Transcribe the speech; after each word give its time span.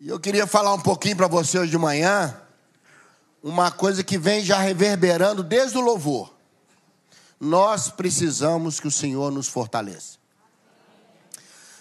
E 0.00 0.08
eu 0.08 0.18
queria 0.18 0.46
falar 0.46 0.72
um 0.72 0.80
pouquinho 0.80 1.14
para 1.14 1.28
você 1.28 1.58
hoje 1.58 1.70
de 1.70 1.76
manhã, 1.76 2.34
uma 3.42 3.70
coisa 3.70 4.02
que 4.02 4.16
vem 4.16 4.42
já 4.42 4.58
reverberando 4.58 5.42
desde 5.42 5.76
o 5.76 5.82
louvor. 5.82 6.32
Nós 7.38 7.90
precisamos 7.90 8.80
que 8.80 8.88
o 8.88 8.90
Senhor 8.90 9.30
nos 9.30 9.46
fortaleça. 9.46 10.18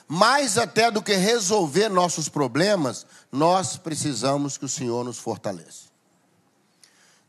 Mais 0.05 0.57
até 0.57 0.91
do 0.91 1.01
que 1.01 1.13
resolver 1.13 1.87
nossos 1.87 2.27
problemas, 2.27 3.05
nós 3.31 3.77
precisamos 3.77 4.57
que 4.57 4.65
o 4.65 4.69
Senhor 4.69 5.05
nos 5.05 5.17
fortaleça. 5.17 5.87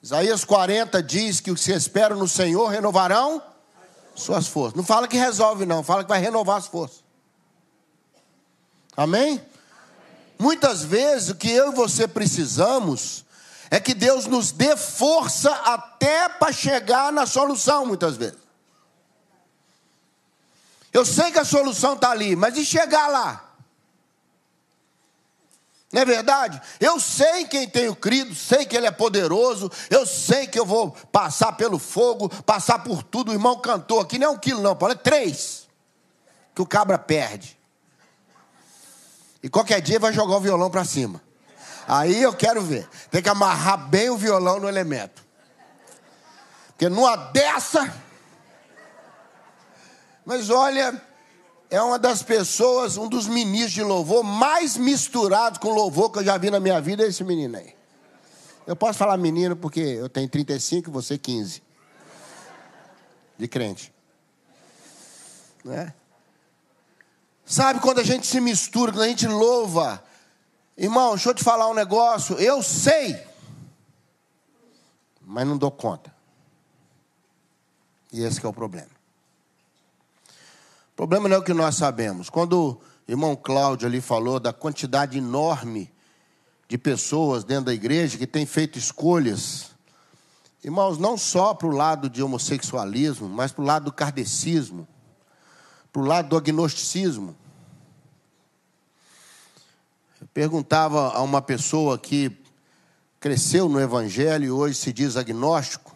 Isaías 0.02 0.44
40 0.44 1.00
diz 1.02 1.40
que 1.40 1.52
os 1.52 1.64
que 1.64 1.72
esperam 1.72 2.16
no 2.16 2.26
Senhor 2.26 2.66
renovarão 2.66 3.40
suas 4.16 4.48
forças. 4.48 4.74
Não 4.74 4.82
fala 4.82 5.06
que 5.06 5.16
resolve, 5.16 5.64
não, 5.66 5.84
fala 5.84 6.02
que 6.02 6.08
vai 6.08 6.20
renovar 6.20 6.56
as 6.56 6.66
forças. 6.66 7.04
Amém? 8.96 9.40
Muitas 10.40 10.82
vezes 10.82 11.28
o 11.28 11.34
que 11.34 11.50
eu 11.50 11.70
e 11.70 11.74
você 11.74 12.08
precisamos 12.08 13.26
é 13.70 13.78
que 13.78 13.92
Deus 13.92 14.24
nos 14.24 14.50
dê 14.50 14.74
força 14.74 15.50
até 15.50 16.30
para 16.30 16.50
chegar 16.50 17.12
na 17.12 17.26
solução, 17.26 17.84
muitas 17.84 18.16
vezes. 18.16 18.38
Eu 20.90 21.04
sei 21.04 21.30
que 21.30 21.38
a 21.38 21.44
solução 21.44 21.92
está 21.92 22.10
ali, 22.10 22.34
mas 22.34 22.56
e 22.56 22.64
chegar 22.64 23.06
lá? 23.08 23.52
Não 25.92 26.00
é 26.00 26.04
verdade? 26.06 26.58
Eu 26.80 26.98
sei 26.98 27.44
quem 27.44 27.68
tenho 27.68 27.94
crido, 27.94 28.34
sei 28.34 28.64
que 28.64 28.74
Ele 28.74 28.86
é 28.86 28.90
poderoso, 28.90 29.70
eu 29.90 30.06
sei 30.06 30.46
que 30.46 30.58
eu 30.58 30.64
vou 30.64 30.92
passar 31.12 31.52
pelo 31.52 31.78
fogo, 31.78 32.30
passar 32.44 32.78
por 32.78 33.02
tudo. 33.02 33.30
O 33.30 33.34
irmão 33.34 33.60
cantou 33.60 34.00
aqui, 34.00 34.18
não 34.18 34.28
é 34.28 34.30
um 34.30 34.38
quilo, 34.38 34.62
não, 34.62 34.74
Paulo, 34.74 34.94
é 34.94 34.96
três 34.96 35.68
que 36.54 36.62
o 36.62 36.66
cabra 36.66 36.98
perde. 36.98 37.59
E 39.42 39.48
qualquer 39.48 39.80
dia 39.80 39.98
vai 39.98 40.12
jogar 40.12 40.36
o 40.36 40.40
violão 40.40 40.70
para 40.70 40.84
cima. 40.84 41.20
Aí 41.86 42.22
eu 42.22 42.32
quero 42.32 42.62
ver. 42.62 42.88
Tem 43.10 43.22
que 43.22 43.28
amarrar 43.28 43.88
bem 43.88 44.10
o 44.10 44.16
violão 44.16 44.60
no 44.60 44.68
elemento. 44.68 45.24
Porque 46.68 46.88
numa 46.88 47.16
dessa. 47.16 47.92
Mas 50.24 50.50
olha, 50.50 51.02
é 51.70 51.80
uma 51.80 51.98
das 51.98 52.22
pessoas, 52.22 52.96
um 52.96 53.08
dos 53.08 53.26
ministros 53.26 53.72
de 53.72 53.82
louvor 53.82 54.22
mais 54.22 54.76
misturados 54.76 55.58
com 55.58 55.70
louvor 55.70 56.10
que 56.10 56.18
eu 56.18 56.24
já 56.24 56.36
vi 56.36 56.50
na 56.50 56.60
minha 56.60 56.80
vida, 56.80 57.04
é 57.04 57.06
esse 57.06 57.24
menino 57.24 57.56
aí. 57.56 57.74
Eu 58.66 58.76
posso 58.76 58.98
falar 58.98 59.16
menino 59.16 59.56
porque 59.56 59.80
eu 59.80 60.08
tenho 60.08 60.28
35 60.28 60.88
e 60.88 60.92
você 60.92 61.16
15. 61.18 61.62
De 63.38 63.48
crente. 63.48 63.92
Né? 65.64 65.92
Sabe 67.50 67.80
quando 67.80 67.98
a 67.98 68.04
gente 68.04 68.28
se 68.28 68.40
mistura, 68.40 68.92
quando 68.92 69.02
a 69.02 69.08
gente 69.08 69.26
louva. 69.26 70.00
Irmão, 70.78 71.10
deixa 71.10 71.30
eu 71.30 71.34
te 71.34 71.42
falar 71.42 71.68
um 71.68 71.74
negócio. 71.74 72.36
Eu 72.36 72.62
sei, 72.62 73.20
mas 75.20 75.44
não 75.48 75.58
dou 75.58 75.72
conta. 75.72 76.14
E 78.12 78.22
esse 78.22 78.46
é 78.46 78.48
o 78.48 78.52
problema. 78.52 78.90
O 80.92 80.94
problema 80.94 81.28
não 81.28 81.34
é 81.34 81.38
o 81.40 81.42
que 81.42 81.52
nós 81.52 81.74
sabemos. 81.74 82.30
Quando 82.30 82.80
o 83.08 83.10
irmão 83.10 83.34
Cláudio 83.34 83.88
ali 83.88 84.00
falou 84.00 84.38
da 84.38 84.52
quantidade 84.52 85.18
enorme 85.18 85.92
de 86.68 86.78
pessoas 86.78 87.42
dentro 87.42 87.64
da 87.64 87.74
igreja 87.74 88.16
que 88.16 88.28
têm 88.28 88.46
feito 88.46 88.78
escolhas, 88.78 89.72
irmãos, 90.62 90.98
não 90.98 91.18
só 91.18 91.52
para 91.52 91.66
o 91.66 91.72
lado 91.72 92.08
de 92.08 92.22
homossexualismo, 92.22 93.28
mas 93.28 93.50
para 93.50 93.62
o 93.62 93.66
lado 93.66 93.86
do 93.86 93.92
kardecismo, 93.92 94.86
para 95.92 96.02
o 96.02 96.04
lado 96.04 96.28
do 96.28 96.36
agnosticismo. 96.36 97.36
Eu 100.20 100.26
perguntava 100.32 101.12
a 101.12 101.22
uma 101.22 101.42
pessoa 101.42 101.98
que 101.98 102.30
cresceu 103.18 103.68
no 103.68 103.80
Evangelho 103.80 104.44
e 104.44 104.50
hoje 104.50 104.76
se 104.76 104.92
diz 104.92 105.16
agnóstico. 105.16 105.94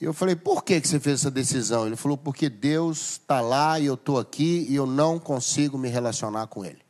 E 0.00 0.04
eu 0.04 0.14
falei, 0.14 0.34
por 0.34 0.64
que 0.64 0.80
você 0.80 0.98
fez 0.98 1.20
essa 1.20 1.30
decisão? 1.30 1.86
Ele 1.86 1.96
falou, 1.96 2.16
porque 2.16 2.48
Deus 2.48 3.12
está 3.12 3.40
lá 3.40 3.78
e 3.78 3.86
eu 3.86 3.94
estou 3.94 4.18
aqui 4.18 4.66
e 4.68 4.74
eu 4.74 4.86
não 4.86 5.18
consigo 5.18 5.76
me 5.76 5.88
relacionar 5.88 6.46
com 6.46 6.64
Ele. 6.64 6.82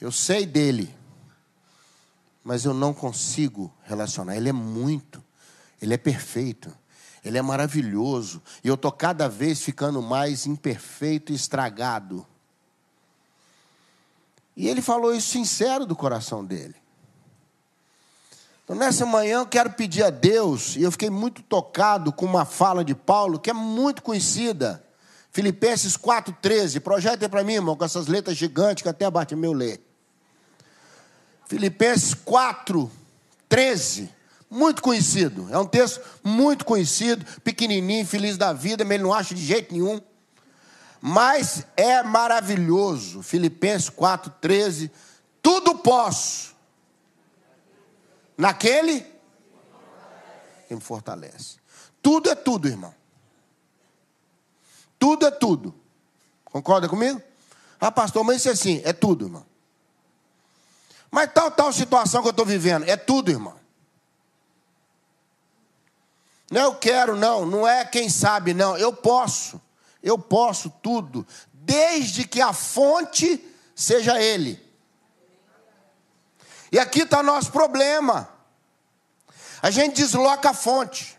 Eu 0.00 0.10
sei 0.10 0.46
dele, 0.46 0.94
mas 2.44 2.64
eu 2.64 2.72
não 2.72 2.94
consigo 2.94 3.72
relacionar. 3.84 4.36
Ele 4.36 4.48
é 4.48 4.52
muito, 4.52 5.22
ele 5.80 5.94
é 5.94 5.98
perfeito, 5.98 6.72
ele 7.26 7.38
é 7.38 7.42
maravilhoso. 7.42 8.40
E 8.62 8.68
eu 8.68 8.74
estou 8.74 8.92
cada 8.92 9.28
vez 9.28 9.60
ficando 9.60 10.00
mais 10.00 10.46
imperfeito 10.46 11.32
e 11.32 11.34
estragado. 11.34 12.24
E 14.56 14.68
ele 14.68 14.80
falou 14.80 15.12
isso 15.12 15.28
sincero 15.28 15.84
do 15.84 15.96
coração 15.96 16.44
dele. 16.44 16.76
Então, 18.62 18.76
nessa 18.76 19.04
manhã, 19.04 19.40
eu 19.40 19.46
quero 19.46 19.72
pedir 19.72 20.04
a 20.04 20.10
Deus, 20.10 20.76
e 20.76 20.82
eu 20.82 20.90
fiquei 20.90 21.10
muito 21.10 21.42
tocado 21.42 22.12
com 22.12 22.24
uma 22.24 22.44
fala 22.44 22.84
de 22.84 22.94
Paulo, 22.94 23.38
que 23.38 23.50
é 23.50 23.52
muito 23.52 24.02
conhecida. 24.02 24.84
Filipenses 25.32 25.96
4,13. 25.96 26.80
Projeta 26.80 27.28
para 27.28 27.44
mim, 27.44 27.54
irmão, 27.54 27.76
com 27.76 27.84
essas 27.84 28.06
letras 28.06 28.36
gigantes 28.36 28.82
que 28.82 28.88
até 28.88 29.04
meu 29.36 29.52
lê. 29.52 29.80
Filipenses 31.46 32.14
4,13. 32.14 34.15
Muito 34.48 34.80
conhecido. 34.80 35.48
É 35.50 35.58
um 35.58 35.66
texto 35.66 36.00
muito 36.22 36.64
conhecido, 36.64 37.24
pequenininho, 37.42 38.06
feliz 38.06 38.36
da 38.36 38.52
vida, 38.52 38.84
mas 38.84 38.94
ele 38.94 39.02
não 39.02 39.12
acha 39.12 39.34
de 39.34 39.44
jeito 39.44 39.72
nenhum. 39.72 40.00
Mas 41.00 41.66
é 41.76 42.02
maravilhoso. 42.02 43.22
Filipenses 43.22 43.90
4,13. 43.90 44.90
Tudo 45.42 45.76
posso. 45.78 46.54
Naquele 48.36 49.06
que 50.66 50.74
me 50.74 50.80
fortalece. 50.80 51.56
Tudo 52.02 52.30
é 52.30 52.34
tudo, 52.34 52.68
irmão. 52.68 52.94
Tudo 54.98 55.26
é 55.26 55.30
tudo. 55.30 55.74
Concorda 56.44 56.88
comigo? 56.88 57.20
Ah, 57.80 57.92
pastor, 57.92 58.24
mas 58.24 58.36
isso 58.38 58.48
é 58.48 58.52
assim, 58.52 58.80
é 58.84 58.92
tudo, 58.92 59.26
irmão. 59.26 59.46
Mas 61.10 61.32
tal, 61.32 61.50
tal 61.50 61.72
situação 61.72 62.22
que 62.22 62.28
eu 62.28 62.30
estou 62.30 62.46
vivendo, 62.46 62.84
é 62.88 62.96
tudo, 62.96 63.30
irmão. 63.30 63.54
Não 66.50 66.62
eu 66.62 66.74
quero, 66.74 67.16
não, 67.16 67.44
não 67.44 67.66
é 67.66 67.84
quem 67.84 68.08
sabe, 68.08 68.54
não, 68.54 68.76
eu 68.76 68.92
posso 68.92 69.60
eu 70.06 70.16
posso 70.16 70.70
tudo, 70.70 71.26
desde 71.52 72.28
que 72.28 72.40
a 72.40 72.52
fonte 72.52 73.44
seja 73.74 74.22
Ele. 74.22 74.64
E 76.70 76.78
aqui 76.78 77.02
está 77.02 77.24
nosso 77.24 77.50
problema. 77.50 78.28
A 79.60 79.68
gente 79.68 79.96
desloca 79.96 80.50
a 80.50 80.54
fonte. 80.54 81.18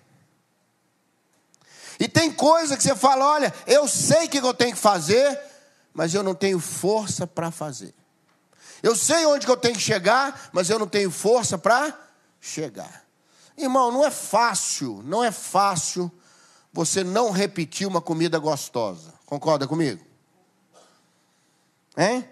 E 1.99 2.07
tem 2.07 2.31
coisa 2.31 2.77
que 2.77 2.83
você 2.83 2.95
fala: 2.95 3.25
olha, 3.25 3.53
eu 3.65 3.89
sei 3.89 4.25
o 4.25 4.29
que 4.29 4.38
eu 4.38 4.53
tenho 4.53 4.73
que 4.73 4.79
fazer, 4.79 5.38
mas 5.94 6.13
eu 6.13 6.23
não 6.23 6.33
tenho 6.33 6.59
força 6.59 7.27
para 7.27 7.51
fazer. 7.51 7.94
Eu 8.81 8.95
sei 8.95 9.25
onde 9.25 9.45
que 9.45 9.51
eu 9.51 9.57
tenho 9.57 9.75
que 9.75 9.81
chegar, 9.81 10.49
mas 10.53 10.69
eu 10.69 10.79
não 10.79 10.88
tenho 10.88 11.11
força 11.11 11.57
para 11.57 11.94
chegar. 12.39 13.06
Irmão, 13.57 13.91
não 13.91 14.06
é 14.06 14.12
fácil, 14.12 15.01
não 15.03 15.23
é 15.23 15.31
fácil 15.31 16.12
você 16.72 17.03
não 17.03 17.31
repetir 17.31 17.88
uma 17.88 18.00
comida 18.00 18.38
gostosa. 18.38 19.13
Concorda 19.25 19.68
comigo? 19.68 20.06
Hein? 21.97 22.28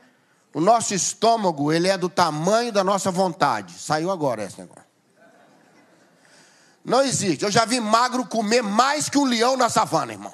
O 0.53 0.62
nosso 0.62 0.94
estômago, 0.94 1.74
ele 1.74 1.88
é 1.88 1.97
do 1.97 2.08
tamanho 2.08 2.72
da 2.72 2.84
nossa 2.84 3.09
vontade. 3.09 3.74
Saiu 3.80 4.12
agora 4.12 4.44
esse 4.44 4.59
negócio. 4.59 4.86
Não 6.86 7.02
existe. 7.02 7.44
Eu 7.44 7.52
já 7.52 7.66
vi 7.66 7.80
magro 7.80 8.25
comer 8.28 8.62
mais 8.62 9.09
que 9.09 9.18
um 9.18 9.25
leão 9.25 9.57
na 9.57 9.68
savana, 9.68 10.13
irmão. 10.13 10.34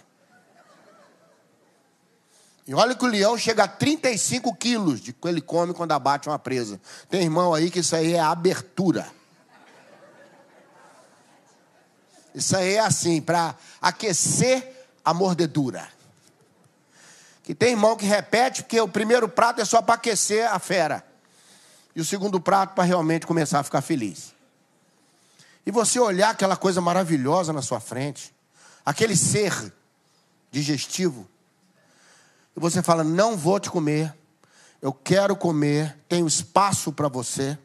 E 2.68 2.74
olha 2.76 2.94
que 2.94 3.06
o 3.06 3.08
leão 3.08 3.38
chega 3.38 3.64
a 3.64 3.68
35 3.68 4.54
quilos 4.56 5.00
de 5.00 5.14
que 5.14 5.28
ele 5.28 5.42
come 5.42 5.74
quando 5.74 5.94
abate 5.94 6.28
uma 6.28 6.38
presa. 6.38 6.80
Tem 7.10 7.24
irmão 7.24 7.54
aí 7.54 7.72
que 7.72 7.80
isso 7.80 7.96
aí 7.96 8.14
é 8.14 8.20
abertura. 8.20 9.10
Isso 12.34 12.56
aí 12.56 12.76
é 12.76 12.80
assim, 12.80 13.22
para 13.22 13.56
aquecer 13.82 14.88
a 15.04 15.14
mordedura. 15.14 15.88
Que 17.44 17.54
tem 17.54 17.72
irmão 17.72 17.98
que 17.98 18.06
repete, 18.06 18.64
porque 18.64 18.80
o 18.80 18.88
primeiro 18.88 19.28
prato 19.28 19.62
é 19.62 19.66
só 19.66 19.82
para 19.82 19.96
aquecer 19.96 20.52
a 20.52 20.60
fera. 20.60 21.06
E 21.96 22.00
o 22.00 22.06
segundo 22.06 22.40
prato 22.40 22.76
para 22.76 22.84
realmente 22.84 23.28
começar 23.28 23.60
a 23.60 23.64
ficar 23.64 23.82
feliz. 23.82 24.34
E 25.66 25.72
você 25.72 26.00
olhar 26.00 26.30
aquela 26.30 26.56
coisa 26.56 26.80
maravilhosa 26.80 27.52
na 27.52 27.62
sua 27.62 27.80
frente, 27.80 28.34
aquele 28.86 29.16
ser 29.16 29.74
digestivo, 30.50 31.28
e 32.56 32.60
você 32.60 32.82
fala: 32.82 33.04
Não 33.04 33.38
vou 33.38 33.60
te 33.60 33.70
comer, 33.70 34.14
eu 34.82 34.92
quero 34.92 35.36
comer, 35.36 35.98
tenho 36.08 36.28
espaço 36.28 36.92
para 36.92 37.08
você. 37.08 37.58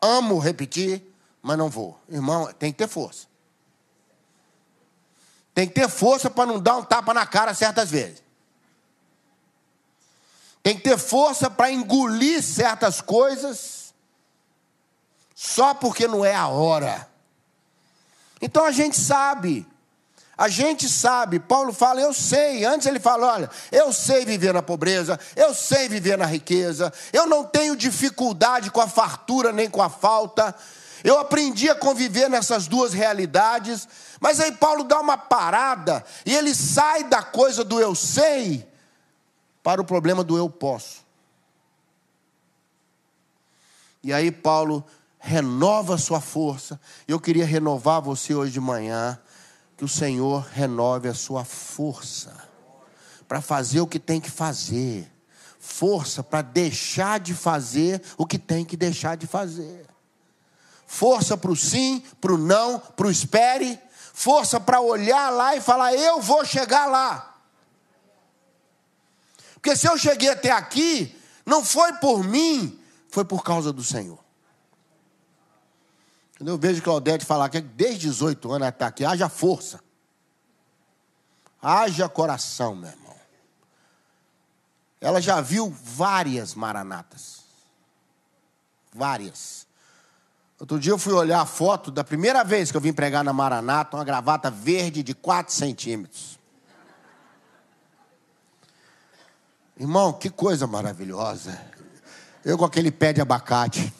Amo 0.00 0.38
repetir, 0.38 1.02
mas 1.48 1.56
não 1.56 1.70
vou. 1.70 1.98
Irmão, 2.10 2.52
tem 2.58 2.70
que 2.70 2.76
ter 2.76 2.86
força. 2.86 3.26
Tem 5.54 5.66
que 5.66 5.72
ter 5.72 5.88
força 5.88 6.28
para 6.28 6.44
não 6.44 6.60
dar 6.60 6.76
um 6.76 6.84
tapa 6.84 7.14
na 7.14 7.26
cara 7.26 7.54
certas 7.54 7.90
vezes. 7.90 8.22
tem 10.62 10.76
que 10.76 10.82
ter 10.82 10.98
força 10.98 11.48
para 11.48 11.70
engolir 11.70 12.42
certas 12.42 13.00
coisas, 13.00 13.94
só 15.34 15.72
porque 15.72 16.06
não 16.06 16.22
é 16.22 16.34
a 16.34 16.48
hora. 16.48 17.08
Então 18.42 18.66
a 18.66 18.70
gente 18.70 18.98
sabe, 18.98 19.66
a 20.36 20.48
gente 20.48 20.86
sabe, 20.86 21.40
Paulo 21.40 21.72
fala, 21.72 22.02
eu 22.02 22.12
sei. 22.12 22.66
Antes 22.66 22.86
ele 22.86 23.00
fala, 23.00 23.32
olha, 23.32 23.50
eu 23.72 23.90
sei 23.90 24.26
viver 24.26 24.52
na 24.52 24.60
pobreza, 24.60 25.18
eu 25.34 25.54
sei 25.54 25.88
viver 25.88 26.18
na 26.18 26.26
riqueza, 26.26 26.92
eu 27.10 27.26
não 27.26 27.42
tenho 27.42 27.74
dificuldade 27.74 28.70
com 28.70 28.82
a 28.82 28.86
fartura 28.86 29.50
nem 29.50 29.70
com 29.70 29.80
a 29.80 29.88
falta. 29.88 30.54
Eu 31.04 31.18
aprendi 31.18 31.68
a 31.68 31.74
conviver 31.74 32.28
nessas 32.28 32.66
duas 32.66 32.92
realidades, 32.92 33.88
mas 34.20 34.40
aí 34.40 34.52
Paulo 34.52 34.84
dá 34.84 35.00
uma 35.00 35.16
parada 35.16 36.04
e 36.26 36.34
ele 36.34 36.54
sai 36.54 37.04
da 37.04 37.22
coisa 37.22 37.64
do 37.64 37.80
eu 37.80 37.94
sei 37.94 38.66
para 39.62 39.80
o 39.80 39.84
problema 39.84 40.24
do 40.24 40.36
eu 40.36 40.48
posso. 40.48 41.06
E 44.02 44.12
aí 44.12 44.30
Paulo 44.30 44.84
renova 45.18 45.94
a 45.94 45.98
sua 45.98 46.20
força. 46.20 46.80
Eu 47.06 47.20
queria 47.20 47.44
renovar 47.44 48.00
você 48.00 48.34
hoje 48.34 48.52
de 48.52 48.60
manhã 48.60 49.18
que 49.76 49.84
o 49.84 49.88
Senhor 49.88 50.46
renove 50.52 51.08
a 51.08 51.14
sua 51.14 51.44
força 51.44 52.48
para 53.28 53.40
fazer 53.40 53.80
o 53.80 53.86
que 53.86 53.98
tem 53.98 54.20
que 54.20 54.30
fazer, 54.30 55.12
força 55.60 56.22
para 56.22 56.40
deixar 56.40 57.20
de 57.20 57.34
fazer 57.34 58.02
o 58.16 58.26
que 58.26 58.38
tem 58.38 58.64
que 58.64 58.76
deixar 58.76 59.16
de 59.16 59.26
fazer, 59.26 59.86
força 60.88 61.36
para 61.36 61.52
o 61.52 61.56
sim, 61.56 62.02
para 62.18 62.32
o 62.32 62.38
não, 62.38 62.80
para 62.80 63.06
o 63.06 63.10
espere, 63.10 63.78
força 64.14 64.58
para 64.58 64.80
olhar 64.80 65.30
lá 65.30 65.54
e 65.54 65.60
falar: 65.60 65.94
eu 65.94 66.20
vou 66.20 66.44
chegar 66.44 66.86
lá. 66.86 67.36
Porque 69.54 69.76
se 69.76 69.86
eu 69.86 69.98
cheguei 69.98 70.30
até 70.30 70.50
aqui, 70.50 71.14
não 71.44 71.62
foi 71.62 71.92
por 71.94 72.24
mim, 72.24 72.80
foi 73.10 73.24
por 73.24 73.44
causa 73.44 73.72
do 73.72 73.84
Senhor. 73.84 74.18
Quando 76.38 76.48
eu 76.48 76.58
vejo 76.58 76.82
Claudete 76.82 77.26
falar 77.26 77.48
que 77.50 77.60
desde 77.60 78.08
18 78.08 78.50
anos 78.52 78.68
está 78.68 78.86
aqui, 78.86 79.04
haja 79.04 79.28
força. 79.28 79.80
Haja 81.60 82.08
coração, 82.08 82.76
meu 82.76 82.88
irmão. 82.88 83.16
Ela 85.00 85.20
já 85.20 85.40
viu 85.40 85.68
várias 85.70 86.54
maranatas. 86.54 87.42
Várias. 88.94 89.67
Outro 90.60 90.80
dia 90.80 90.90
eu 90.90 90.98
fui 90.98 91.12
olhar 91.12 91.40
a 91.40 91.46
foto 91.46 91.88
da 91.88 92.02
primeira 92.02 92.42
vez 92.42 92.70
que 92.70 92.76
eu 92.76 92.80
vim 92.80 92.92
pregar 92.92 93.22
na 93.22 93.32
Maranata, 93.32 93.96
uma 93.96 94.04
gravata 94.04 94.50
verde 94.50 95.04
de 95.04 95.14
4 95.14 95.54
centímetros. 95.54 96.36
Irmão, 99.78 100.12
que 100.12 100.28
coisa 100.28 100.66
maravilhosa. 100.66 101.56
Eu 102.44 102.58
com 102.58 102.64
aquele 102.64 102.90
pé 102.90 103.12
de 103.12 103.20
abacate. 103.20 103.94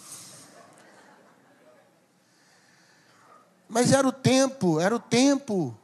Mas 3.68 3.92
era 3.92 4.08
o 4.08 4.12
tempo, 4.12 4.80
era 4.80 4.96
o 4.96 4.98
tempo. 4.98 5.78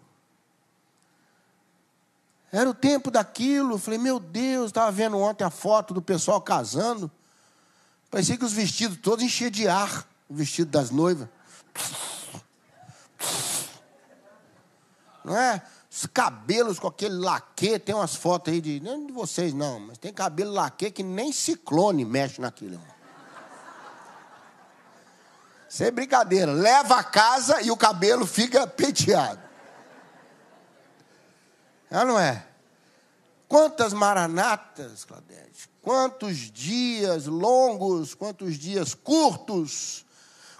Era 2.50 2.68
o 2.68 2.74
tempo 2.74 3.12
daquilo. 3.12 3.78
falei, 3.78 4.00
meu 4.00 4.18
Deus, 4.18 4.66
estava 4.66 4.90
vendo 4.90 5.18
ontem 5.18 5.44
a 5.44 5.50
foto 5.50 5.94
do 5.94 6.02
pessoal 6.02 6.40
casando. 6.40 7.08
Parecia 8.10 8.36
que 8.36 8.44
os 8.44 8.52
vestidos 8.52 8.98
todos 9.00 9.24
enchiam 9.24 9.50
de 9.50 9.68
ar 9.68 10.13
o 10.28 10.34
vestido 10.34 10.70
das 10.70 10.90
noivas. 10.90 11.28
Não 15.24 15.36
é? 15.36 15.62
Os 15.90 16.06
cabelos 16.06 16.78
com 16.78 16.88
aquele 16.88 17.14
laque, 17.14 17.78
tem 17.78 17.94
umas 17.94 18.14
fotos 18.14 18.52
aí 18.52 18.60
de. 18.60 18.80
Não 18.80 19.06
de 19.06 19.12
vocês, 19.12 19.54
não, 19.54 19.78
mas 19.80 19.96
tem 19.96 20.12
cabelo 20.12 20.52
laque 20.52 20.90
que 20.90 21.02
nem 21.02 21.32
ciclone 21.32 22.04
mexe 22.04 22.40
naquilo, 22.40 22.74
irmão. 22.74 22.94
Sem 25.68 25.90
brincadeira. 25.90 26.52
Leva 26.52 26.96
a 26.96 27.04
casa 27.04 27.60
e 27.62 27.70
o 27.70 27.76
cabelo 27.76 28.26
fica 28.26 28.66
penteado. 28.66 29.42
É 31.90 32.04
não 32.04 32.18
é? 32.18 32.44
Quantas 33.48 33.92
maranatas, 33.92 35.04
Claudete? 35.04 35.68
Quantos 35.80 36.50
dias 36.50 37.26
longos, 37.26 38.14
quantos 38.14 38.58
dias 38.58 38.94
curtos. 38.94 40.03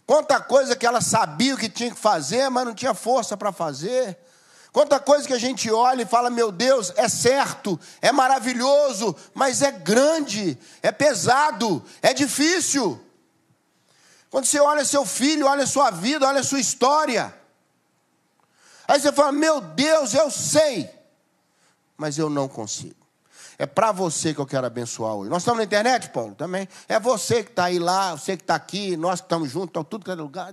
Quanta 0.07 0.41
coisa 0.41 0.77
que 0.77 0.87
ela 0.87 1.01
sabia 1.01 1.55
o 1.55 1.59
que 1.59 1.69
tinha 1.69 1.91
que 1.91 1.99
fazer, 1.99 2.49
mas 2.51 2.67
não 2.67 2.75
tinha 2.75 2.95
força 2.95 3.37
para 3.37 3.53
fazer. 3.53 4.19
Quanta 4.73 4.99
coisa 4.99 5.27
que 5.27 5.33
a 5.33 5.39
gente 5.39 5.71
olha 5.71 6.03
e 6.03 6.07
fala, 6.07 6.29
meu 6.29 6.51
Deus, 6.51 6.93
é 6.97 7.09
certo, 7.09 7.79
é 8.03 8.11
maravilhoso, 8.11 9.15
mas 9.33 9.63
é 9.63 9.71
grande, 9.71 10.59
é 10.83 10.91
pesado, 10.91 11.83
é 12.03 12.13
difícil. 12.13 13.01
Quando 14.35 14.47
você 14.47 14.59
olha 14.59 14.85
seu 14.85 15.07
filho, 15.07 15.47
olha 15.47 15.65
sua 15.65 15.93
vida, 15.93 16.27
olha 16.27 16.43
sua 16.43 16.59
história. 16.59 17.33
Aí 18.89 19.01
você 19.01 19.13
fala: 19.13 19.31
Meu 19.31 19.61
Deus, 19.61 20.13
eu 20.13 20.29
sei, 20.31 20.91
mas 21.97 22.19
eu 22.19 22.29
não 22.29 22.49
consigo. 22.49 23.04
É 23.59 23.67
para 23.67 23.93
você 23.93 24.35
que 24.35 24.41
eu 24.41 24.47
quero 24.47 24.67
abençoar 24.67 25.15
hoje. 25.15 25.31
Nós 25.31 25.43
estamos 25.43 25.59
na 25.59 25.65
internet, 25.65 26.09
Paulo, 26.11 26.35
também. 26.35 26.69
É 26.89 26.99
você 26.99 27.43
que 27.43 27.51
está 27.51 27.65
aí 27.65 27.79
lá, 27.79 28.13
você 28.13 28.37
que 28.37 28.43
está 28.43 28.55
aqui, 28.55 28.97
nós 28.97 29.21
que 29.21 29.27
estamos 29.27 29.51
juntos, 29.51 29.69
estamos 29.69 29.89
tudo 29.89 30.05
que 30.05 30.11
é 30.11 30.15
lugar. 30.15 30.53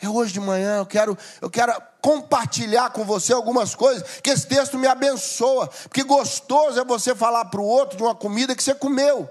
É 0.00 0.08
hoje 0.08 0.32
de 0.32 0.40
manhã, 0.40 0.78
eu 0.78 0.86
quero, 0.86 1.16
eu 1.40 1.48
quero 1.48 1.72
compartilhar 2.02 2.90
com 2.90 3.04
você 3.04 3.32
algumas 3.32 3.74
coisas, 3.74 4.20
que 4.20 4.30
esse 4.30 4.46
texto 4.46 4.76
me 4.76 4.86
abençoa. 4.86 5.68
Porque 5.68 6.02
gostoso 6.02 6.78
é 6.78 6.84
você 6.84 7.14
falar 7.14 7.46
para 7.46 7.60
o 7.60 7.64
outro 7.64 7.96
de 7.96 8.02
uma 8.02 8.14
comida 8.14 8.54
que 8.54 8.62
você 8.62 8.74
comeu. 8.74 9.28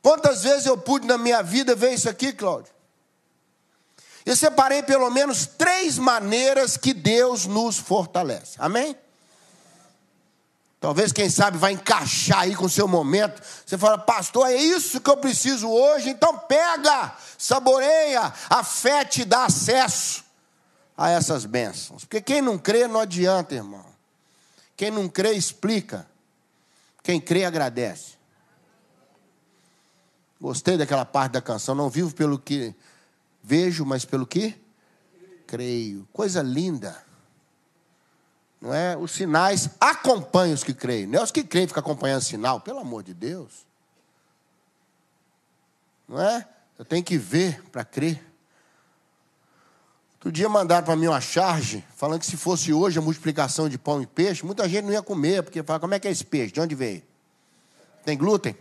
Quantas 0.00 0.42
vezes 0.42 0.66
eu 0.66 0.78
pude 0.78 1.06
na 1.06 1.18
minha 1.18 1.42
vida 1.42 1.74
ver 1.74 1.92
isso 1.92 2.08
aqui, 2.08 2.32
Cláudio? 2.32 2.72
Eu 4.30 4.36
separei 4.36 4.80
pelo 4.80 5.10
menos 5.10 5.44
três 5.44 5.98
maneiras 5.98 6.76
que 6.76 6.94
Deus 6.94 7.46
nos 7.46 7.78
fortalece. 7.78 8.54
Amém? 8.60 8.96
Talvez, 10.78 11.10
quem 11.10 11.28
sabe, 11.28 11.58
vai 11.58 11.72
encaixar 11.72 12.42
aí 12.42 12.54
com 12.54 12.66
o 12.66 12.70
seu 12.70 12.86
momento. 12.86 13.42
Você 13.66 13.76
fala, 13.76 13.98
pastor, 13.98 14.46
é 14.46 14.54
isso 14.54 15.00
que 15.00 15.10
eu 15.10 15.16
preciso 15.16 15.68
hoje. 15.68 16.10
Então 16.10 16.38
pega, 16.38 17.12
saboreia. 17.36 18.32
A 18.48 18.62
fé 18.62 19.04
te 19.04 19.24
dá 19.24 19.46
acesso 19.46 20.22
a 20.96 21.10
essas 21.10 21.44
bênçãos. 21.44 22.04
Porque 22.04 22.20
quem 22.20 22.40
não 22.40 22.56
crê, 22.56 22.86
não 22.86 23.00
adianta, 23.00 23.56
irmão. 23.56 23.84
Quem 24.76 24.92
não 24.92 25.08
crê, 25.08 25.32
explica. 25.32 26.06
Quem 27.02 27.20
crê, 27.20 27.44
agradece. 27.44 28.12
Gostei 30.40 30.76
daquela 30.76 31.04
parte 31.04 31.32
da 31.32 31.42
canção. 31.42 31.74
Não 31.74 31.90
vivo 31.90 32.14
pelo 32.14 32.38
que 32.38 32.72
vejo, 33.42 33.84
mas 33.84 34.04
pelo 34.04 34.26
que 34.26 34.54
creio. 35.46 36.08
Coisa 36.12 36.42
linda. 36.42 37.02
Não 38.60 38.74
é? 38.74 38.96
Os 38.96 39.12
sinais 39.12 39.70
acompanham 39.80 40.54
os 40.54 40.62
que 40.62 40.74
creem. 40.74 41.06
Não 41.06 41.20
é 41.20 41.22
os 41.22 41.30
que 41.30 41.42
creem 41.42 41.66
ficam 41.66 41.80
acompanhando 41.80 42.22
sinal. 42.22 42.60
Pelo 42.60 42.78
amor 42.78 43.02
de 43.02 43.14
Deus. 43.14 43.66
Não 46.06 46.20
é? 46.20 46.46
Eu 46.78 46.84
tenho 46.84 47.02
que 47.02 47.16
ver 47.16 47.62
para 47.70 47.84
crer. 47.84 48.22
Outro 50.14 50.30
dia 50.30 50.48
mandaram 50.50 50.84
para 50.84 50.96
mim 50.96 51.06
uma 51.06 51.20
charge, 51.20 51.82
falando 51.96 52.20
que 52.20 52.26
se 52.26 52.36
fosse 52.36 52.74
hoje 52.74 52.98
a 52.98 53.02
multiplicação 53.02 53.70
de 53.70 53.78
pão 53.78 54.02
e 54.02 54.06
peixe, 54.06 54.44
muita 54.44 54.68
gente 54.68 54.84
não 54.84 54.92
ia 54.92 55.02
comer, 55.02 55.42
porque 55.42 55.62
fala, 55.62 55.80
como 55.80 55.94
é 55.94 55.98
que 55.98 56.06
é 56.06 56.10
esse 56.10 56.24
peixe? 56.24 56.52
De 56.52 56.60
onde 56.60 56.74
veio? 56.74 57.02
Tem 58.04 58.18
glúten? 58.18 58.54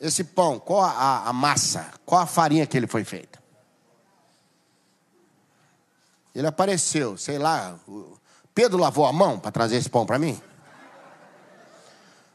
Esse 0.00 0.22
pão, 0.22 0.60
qual 0.60 0.82
a, 0.82 1.28
a 1.28 1.32
massa? 1.32 1.90
Qual 2.06 2.20
a 2.20 2.26
farinha 2.26 2.66
que 2.66 2.76
ele 2.76 2.86
foi 2.86 3.04
feita? 3.04 3.38
Ele 6.34 6.46
apareceu, 6.46 7.16
sei 7.16 7.38
lá. 7.38 7.78
Pedro 8.54 8.78
lavou 8.78 9.06
a 9.06 9.12
mão 9.12 9.40
para 9.40 9.50
trazer 9.50 9.76
esse 9.76 9.90
pão 9.90 10.06
para 10.06 10.18
mim? 10.18 10.40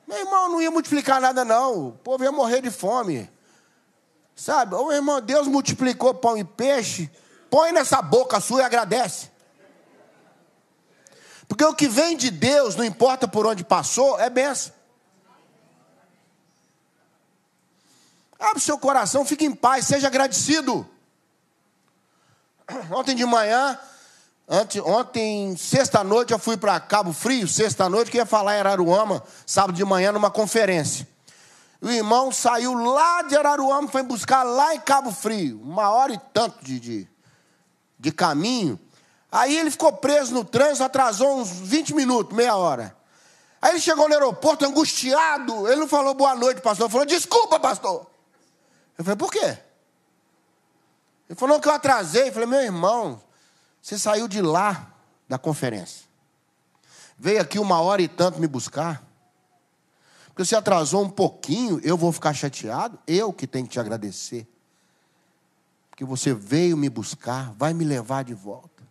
Meu 0.06 0.18
irmão, 0.18 0.50
não 0.50 0.62
ia 0.62 0.70
multiplicar 0.70 1.22
nada, 1.22 1.46
não. 1.46 1.88
O 1.88 1.92
povo 1.94 2.24
ia 2.24 2.32
morrer 2.32 2.62
de 2.62 2.70
fome. 2.70 3.30
Sabe? 4.36 4.76
Ô 4.76 4.92
irmão, 4.92 5.22
Deus 5.22 5.48
multiplicou 5.48 6.14
pão 6.14 6.38
e 6.38 6.44
peixe. 6.44 7.10
Põe 7.50 7.72
nessa 7.72 8.02
boca 8.02 8.42
sua 8.42 8.62
e 8.62 8.66
agradece. 8.66 9.32
Porque 11.48 11.64
o 11.64 11.74
que 11.74 11.88
vem 11.88 12.18
de 12.18 12.30
Deus, 12.30 12.76
não 12.76 12.84
importa 12.84 13.28
por 13.28 13.46
onde 13.46 13.64
passou, 13.64 14.20
é 14.20 14.30
benção. 14.30 14.74
Abre 18.44 18.60
seu 18.60 18.78
coração, 18.78 19.24
fique 19.24 19.46
em 19.46 19.56
paz, 19.56 19.88
seja 19.88 20.08
agradecido. 20.08 20.86
Ontem 22.92 23.16
de 23.16 23.26
manhã, 23.26 23.80
ontem, 24.46 24.82
ontem 24.82 25.56
sexta-noite, 25.56 26.34
eu 26.34 26.40
fui 26.40 26.58
para 26.58 26.78
Cabo 26.78 27.14
Frio, 27.14 27.48
sexta-noite, 27.48 28.12
que 28.12 28.18
ia 28.18 28.26
falar 28.26 28.58
em 28.58 28.60
Araruama, 28.60 29.24
sábado 29.46 29.76
de 29.76 29.86
manhã, 29.86 30.12
numa 30.12 30.30
conferência. 30.30 31.08
O 31.82 31.90
irmão 31.90 32.34
saiu 32.34 32.74
lá 32.74 33.22
de 33.22 33.38
Araruama, 33.38 33.88
foi 33.88 34.04
buscar 34.04 34.44
lá 34.44 34.76
em 34.76 34.80
Cabo 34.82 35.12
Frio, 35.12 35.62
uma 35.64 35.90
hora 35.90 36.12
e 36.12 36.20
tanto 36.34 36.62
de, 36.66 36.82
de, 36.82 37.08
de 37.98 38.12
caminho. 38.12 38.78
Aí 39.32 39.58
ele 39.58 39.72
ficou 39.72 39.94
preso 39.94 40.34
no 40.34 40.44
trânsito, 40.44 40.84
atrasou 40.84 41.40
uns 41.40 41.50
20 41.50 41.96
minutos, 41.96 42.36
meia 42.36 42.58
hora. 42.58 42.96
Aí 43.62 43.72
ele 43.72 43.80
chegou 43.80 44.10
no 44.10 44.14
aeroporto 44.14 44.66
angustiado. 44.66 45.66
Ele 45.70 45.78
não 45.78 45.88
falou 45.88 46.14
boa 46.14 46.36
noite, 46.36 46.60
pastor. 46.60 46.86
Ele 46.86 46.92
falou, 46.92 47.08
desculpa, 47.08 47.58
pastor. 47.58 48.13
Eu 48.98 49.04
falei, 49.04 49.18
por 49.18 49.32
quê? 49.32 49.58
Ele 51.30 51.40
falou 51.40 51.60
que 51.60 51.68
eu 51.68 51.72
atrasei. 51.72 52.30
Eu 52.30 52.34
falei, 52.34 52.48
meu 52.48 52.62
irmão, 52.62 53.22
você 53.82 53.98
saiu 53.98 54.28
de 54.28 54.42
lá 54.42 54.94
da 55.28 55.38
conferência. 55.38 56.08
Veio 57.18 57.42
aqui 57.42 57.60
uma 57.60 57.82
hora 57.82 58.02
e 58.02 58.08
tanto 58.08 58.40
me 58.40 58.48
buscar. 58.48 59.04
Porque 60.28 60.46
você 60.46 60.56
atrasou 60.56 61.04
um 61.04 61.10
pouquinho, 61.10 61.80
eu 61.84 61.96
vou 61.96 62.12
ficar 62.12 62.34
chateado. 62.34 63.00
Eu 63.06 63.32
que 63.32 63.46
tenho 63.46 63.66
que 63.66 63.74
te 63.74 63.80
agradecer. 63.80 64.48
Porque 65.90 66.04
você 66.04 66.34
veio 66.34 66.76
me 66.76 66.90
buscar, 66.90 67.54
vai 67.54 67.74
me 67.74 67.86
levar 67.86 68.24
de 68.24 68.34
volta. 68.34 68.84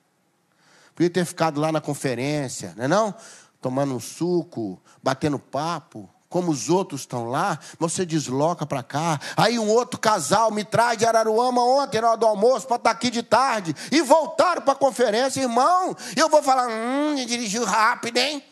Podia 0.95 1.11
ter 1.11 1.25
ficado 1.25 1.61
lá 1.61 1.73
na 1.73 1.81
conferência, 1.81 2.75
não 2.77 2.85
é 2.85 2.89
não? 2.89 3.15
tomando 3.63 3.95
um 3.95 4.01
suco, 4.01 4.83
batendo 5.01 5.39
papo, 5.39 6.11
como 6.33 6.51
os 6.51 6.71
outros 6.71 7.03
estão 7.03 7.29
lá, 7.29 7.59
você 7.79 8.07
desloca 8.07 8.65
para 8.65 8.83
cá. 8.83 9.21
Aí 9.37 9.59
um 9.59 9.69
outro 9.69 10.01
casal 10.01 10.51
me 10.51 10.65
traz 10.65 10.97
de 10.97 11.05
Araruama 11.05 11.63
ontem, 11.63 12.01
na 12.01 12.09
hora 12.09 12.17
do 12.17 12.27
almoço, 12.27 12.67
para 12.67 12.77
estar 12.77 12.91
tá 12.91 12.97
aqui 12.97 13.11
de 13.11 13.23
tarde, 13.23 13.77
e 13.93 14.01
voltaram 14.01 14.63
para 14.63 14.73
a 14.73 14.77
conferência, 14.77 15.43
irmão. 15.43 15.95
Eu 16.17 16.31
vou 16.31 16.43
falar, 16.43 16.69
hum, 16.69 17.15
dirigiu 17.15 17.65
rápido, 17.65 18.17
hein? 18.17 18.43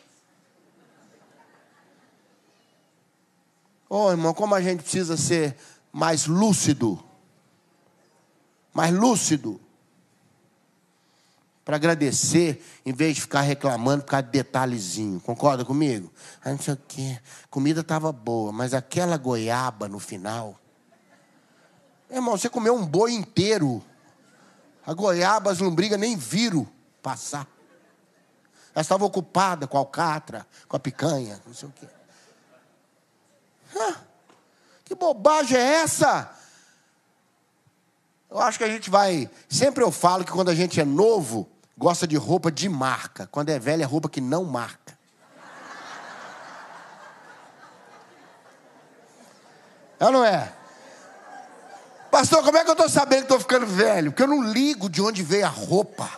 Ô 3.89 4.05
oh, 4.05 4.11
irmão, 4.11 4.33
como 4.33 4.53
a 4.53 4.61
gente 4.61 4.83
precisa 4.83 5.17
ser 5.17 5.57
mais 5.91 6.27
lúcido. 6.27 7.03
Mais 8.71 8.93
lúcido 8.93 9.59
para 11.63 11.75
agradecer, 11.75 12.63
em 12.85 12.91
vez 12.91 13.15
de 13.15 13.21
ficar 13.21 13.41
reclamando 13.41 14.03
por 14.03 14.09
causa 14.09 14.25
de 14.25 14.31
detalhezinho. 14.31 15.19
Concorda 15.19 15.63
comigo? 15.63 16.11
Ah, 16.43 16.51
não 16.51 16.59
sei 16.59 16.73
o 16.73 16.77
quê. 16.87 17.19
Comida 17.49 17.81
estava 17.81 18.11
boa, 18.11 18.51
mas 18.51 18.73
aquela 18.73 19.17
goiaba 19.17 19.87
no 19.87 19.99
final. 19.99 20.59
Irmão, 22.09 22.37
você 22.37 22.49
comeu 22.49 22.75
um 22.75 22.85
boi 22.85 23.13
inteiro. 23.13 23.83
A 24.85 24.93
goiaba, 24.93 25.51
as 25.51 25.59
lombrigas 25.59 25.99
nem 25.99 26.17
viram 26.17 26.67
passar. 27.01 27.47
Ela 28.73 28.81
estava 28.81 29.05
ocupada 29.05 29.67
com 29.67 29.77
a 29.77 29.81
alcatra, 29.81 30.47
com 30.67 30.75
a 30.75 30.79
picanha, 30.79 31.39
não 31.45 31.53
sei 31.53 31.69
o 31.69 31.71
quê. 31.71 31.87
Ah, 33.77 33.99
que 34.83 34.95
bobagem 34.95 35.57
é 35.57 35.75
essa? 35.75 36.40
Eu 38.31 38.39
acho 38.39 38.57
que 38.57 38.63
a 38.63 38.69
gente 38.69 38.89
vai. 38.89 39.29
Sempre 39.49 39.83
eu 39.83 39.91
falo 39.91 40.23
que 40.23 40.31
quando 40.31 40.47
a 40.47 40.55
gente 40.55 40.79
é 40.79 40.85
novo, 40.85 41.49
gosta 41.77 42.07
de 42.07 42.15
roupa 42.15 42.49
de 42.49 42.69
marca. 42.69 43.27
Quando 43.27 43.49
é 43.49 43.59
velho, 43.59 43.83
é 43.83 43.85
roupa 43.85 44.07
que 44.07 44.21
não 44.21 44.45
marca. 44.45 44.97
É 49.99 50.05
ou 50.05 50.11
não 50.13 50.23
é? 50.23 50.51
Pastor, 52.09 52.41
como 52.43 52.57
é 52.57 52.63
que 52.63 52.69
eu 52.69 52.73
estou 52.73 52.89
sabendo 52.89 53.19
que 53.19 53.25
estou 53.25 53.39
ficando 53.39 53.67
velho? 53.67 54.11
Porque 54.11 54.23
eu 54.23 54.27
não 54.27 54.41
ligo 54.41 54.89
de 54.89 55.01
onde 55.01 55.21
veio 55.21 55.45
a 55.45 55.49
roupa. 55.49 56.09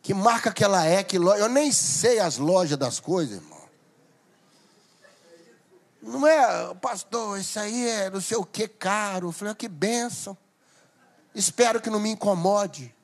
Que 0.00 0.14
marca 0.14 0.52
que 0.52 0.62
ela 0.62 0.86
é, 0.86 1.02
que 1.02 1.18
loja. 1.18 1.40
Eu 1.40 1.48
nem 1.48 1.72
sei 1.72 2.20
as 2.20 2.38
lojas 2.38 2.78
das 2.78 3.00
coisas. 3.00 3.42
Não 6.12 6.26
é, 6.26 6.74
pastor, 6.74 7.40
isso 7.40 7.58
aí 7.58 7.88
é 7.88 8.10
não 8.10 8.20
sei 8.20 8.36
o 8.36 8.44
que 8.44 8.68
caro. 8.68 9.28
Eu 9.28 9.32
falei, 9.32 9.52
ah, 9.52 9.56
que 9.56 9.68
benção. 9.68 10.36
Espero 11.34 11.80
que 11.80 11.88
não 11.88 11.98
me 11.98 12.10
incomode. 12.10 12.94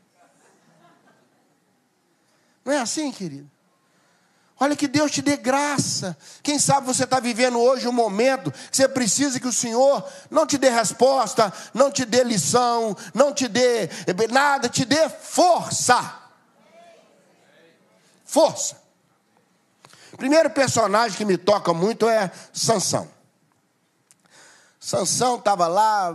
Não 2.65 2.73
é 2.73 2.79
assim, 2.79 3.11
querido? 3.11 3.51
Olha 4.61 4.77
que 4.77 4.89
Deus 4.89 5.11
te 5.13 5.23
dê 5.23 5.37
graça. 5.37 6.17
Quem 6.43 6.59
sabe 6.59 6.87
você 6.87 7.05
está 7.05 7.21
vivendo 7.21 7.59
hoje 7.59 7.87
um 7.89 7.93
momento 7.93 8.51
que 8.51 8.77
você 8.77 8.89
precisa 8.89 9.39
que 9.39 9.47
o 9.47 9.53
Senhor 9.53 10.07
não 10.31 10.47
te 10.47 10.59
dê 10.59 10.69
resposta, 10.69 11.53
não 11.73 11.93
te 11.93 12.05
dê 12.05 12.25
lição, 12.25 12.97
não 13.15 13.33
te 13.33 13.47
dê 13.47 13.89
nada, 14.31 14.69
te 14.69 14.85
dê 14.85 15.09
força. 15.09 16.21
Força. 18.25 18.88
Primeiro 20.19 20.51
personagem 20.51 21.17
que 21.17 21.25
me 21.25 21.39
toca 21.39 21.73
muito 21.73 22.09
é 22.09 22.31
Sansão. 22.53 23.09
Sansão 24.81 25.37
estava 25.37 25.69
lá, 25.69 26.13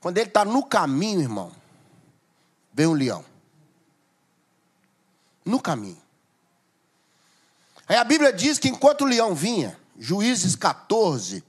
quando 0.00 0.18
ele 0.18 0.28
está 0.28 0.44
no 0.44 0.64
caminho, 0.66 1.20
irmão, 1.20 1.52
vem 2.72 2.88
um 2.88 2.92
leão. 2.92 3.24
No 5.44 5.60
caminho. 5.60 6.02
Aí 7.86 7.96
a 7.96 8.02
Bíblia 8.02 8.32
diz 8.32 8.58
que 8.58 8.68
enquanto 8.68 9.02
o 9.02 9.06
leão 9.06 9.32
vinha, 9.32 9.78
Juízes 9.96 10.56
14, 10.56 11.44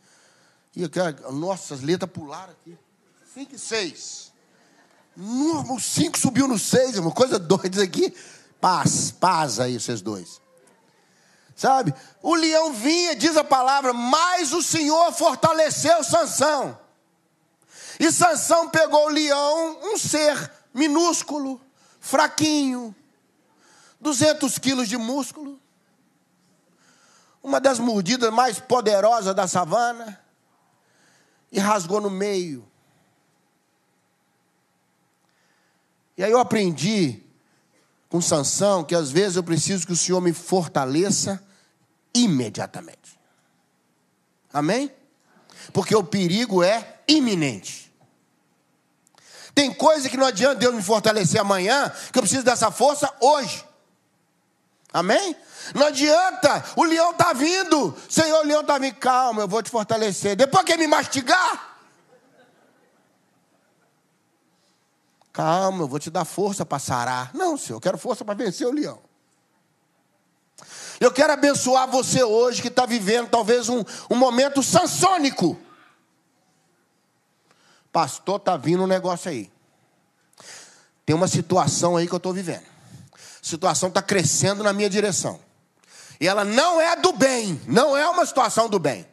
e 0.75 0.83
nossa, 1.31 1.73
as 1.73 1.81
letras 1.81 2.11
pularam 2.11 2.53
aqui. 2.53 2.77
5 3.33 3.55
e 3.55 3.57
6. 3.57 4.31
O 5.17 5.79
5 5.79 6.19
subiu 6.19 6.47
no 6.47 6.59
6, 6.59 6.99
uma 6.99 7.11
coisa 7.11 7.39
doida 7.39 7.81
aqui. 7.81 8.15
Paz, 8.61 9.09
paz 9.09 9.59
aí, 9.59 9.79
vocês 9.79 10.01
dois. 10.01 10.44
Sabe? 11.55 11.93
O 12.21 12.35
leão 12.35 12.73
vinha, 12.73 13.15
diz 13.15 13.37
a 13.37 13.43
palavra, 13.43 13.93
mas 13.93 14.51
o 14.51 14.61
Senhor 14.61 15.13
fortaleceu 15.13 16.03
Sansão. 16.03 16.77
E 17.97 18.11
Sansão 18.11 18.69
pegou 18.69 19.05
o 19.05 19.09
leão, 19.09 19.79
um 19.83 19.97
ser 19.97 20.51
minúsculo, 20.73 21.61
fraquinho, 22.01 22.93
200 24.01 24.57
quilos 24.57 24.89
de 24.89 24.97
músculo, 24.97 25.59
uma 27.41 27.61
das 27.61 27.79
mordidas 27.79 28.33
mais 28.33 28.59
poderosas 28.59 29.33
da 29.33 29.47
savana, 29.47 30.21
e 31.51 31.59
rasgou 31.59 32.01
no 32.01 32.09
meio. 32.09 32.69
E 36.17 36.23
aí 36.23 36.31
eu 36.31 36.39
aprendi 36.39 37.24
com 38.15 38.21
Sansão 38.21 38.81
que 38.81 38.95
às 38.95 39.11
vezes 39.11 39.35
eu 39.35 39.43
preciso 39.43 39.85
que 39.85 39.91
o 39.91 39.95
Senhor 39.95 40.21
me 40.21 40.31
fortaleça 40.31 41.43
imediatamente. 42.13 43.19
Amém? 44.53 44.89
Porque 45.73 45.93
o 45.93 46.01
perigo 46.01 46.63
é 46.63 47.01
iminente. 47.09 47.93
Tem 49.53 49.73
coisa 49.73 50.09
que 50.09 50.15
não 50.15 50.25
adianta 50.25 50.55
Deus 50.55 50.73
me 50.73 50.81
fortalecer 50.81 51.41
amanhã, 51.41 51.91
que 52.13 52.17
eu 52.17 52.23
preciso 52.23 52.45
dessa 52.45 52.71
força 52.71 53.13
hoje. 53.19 53.65
Amém? 54.93 55.35
Não 55.73 55.87
adianta, 55.87 56.63
o 56.77 56.85
leão 56.85 57.11
está 57.11 57.33
vindo. 57.33 57.93
Senhor, 58.07 58.45
o 58.45 58.47
leão 58.47 58.61
está 58.61 58.77
vindo. 58.77 58.95
Calma, 58.95 59.41
eu 59.41 59.47
vou 59.47 59.61
te 59.61 59.69
fortalecer. 59.69 60.37
Depois 60.37 60.63
que 60.63 60.77
me 60.77 60.87
mastigar, 60.87 61.74
calma, 65.35 65.83
eu 65.83 65.87
vou 65.87 65.99
te 65.99 66.09
dar 66.09 66.23
força 66.23 66.65
para 66.65 66.79
sarar. 66.79 67.31
Não, 67.33 67.57
Senhor, 67.57 67.75
eu 67.75 67.81
quero 67.81 67.97
força 67.97 68.23
para 68.23 68.33
vencer 68.33 68.65
o 68.65 68.71
leão. 68.71 69.01
Eu 70.97 71.11
quero 71.11 71.33
abençoar 71.33 71.89
você 71.89 72.23
hoje 72.23 72.61
que 72.61 72.69
está 72.69 72.85
vivendo 72.85 73.29
talvez 73.29 73.67
um, 73.67 73.83
um 74.09 74.15
momento 74.15 74.63
sansônico. 74.63 75.59
Pastor, 77.91 78.37
está 78.37 78.55
vindo 78.55 78.83
um 78.83 78.87
negócio 78.87 79.29
aí. 79.29 79.51
Tem 81.05 81.13
uma 81.13 81.27
situação 81.27 81.97
aí 81.97 82.07
que 82.07 82.13
eu 82.13 82.17
estou 82.17 82.33
vivendo. 82.33 82.63
A 83.13 83.17
situação 83.41 83.89
está 83.89 84.01
crescendo 84.01 84.63
na 84.63 84.71
minha 84.71 84.89
direção. 84.89 85.39
E 86.17 86.27
ela 86.29 86.45
não 86.45 86.79
é 86.79 86.95
do 86.95 87.11
bem, 87.11 87.61
não 87.67 87.95
é 87.95 88.07
uma 88.07 88.25
situação 88.25 88.69
do 88.69 88.79
bem. 88.79 89.05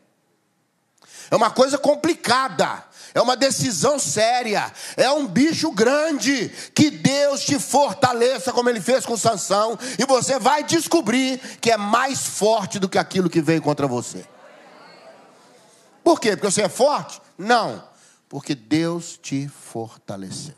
É 1.33 1.35
uma 1.35 1.51
coisa 1.51 1.77
complicada 1.79 2.85
é 3.15 3.21
uma 3.21 3.37
decisão 3.37 3.99
séria, 3.99 4.73
é 4.97 5.11
um 5.11 5.27
bicho 5.27 5.71
grande. 5.73 6.49
Que 6.75 6.91
Deus 6.91 7.43
te 7.43 7.59
fortaleça, 7.59 8.53
como 8.53 8.69
Ele 8.69 8.81
fez 8.81 9.05
com 9.05 9.17
Sansão, 9.17 9.79
e 9.99 10.05
você 10.07 10.39
vai 10.39 10.65
descobrir 10.65 11.39
que 11.61 11.71
é 11.71 11.77
mais 11.77 12.27
forte 12.27 12.79
do 12.79 12.89
que 12.89 12.99
aquilo 12.99 13.31
que 13.31 13.43
veio 13.43 13.61
contra 13.61 13.87
você. 13.87 14.25
Por 16.03 16.21
quê? 16.21 16.31
Porque 16.31 16.51
você 16.51 16.63
é 16.63 16.69
forte? 16.69 17.21
Não, 17.37 17.83
porque 18.29 18.55
Deus 18.55 19.19
te 19.21 19.49
fortaleceu. 19.49 20.55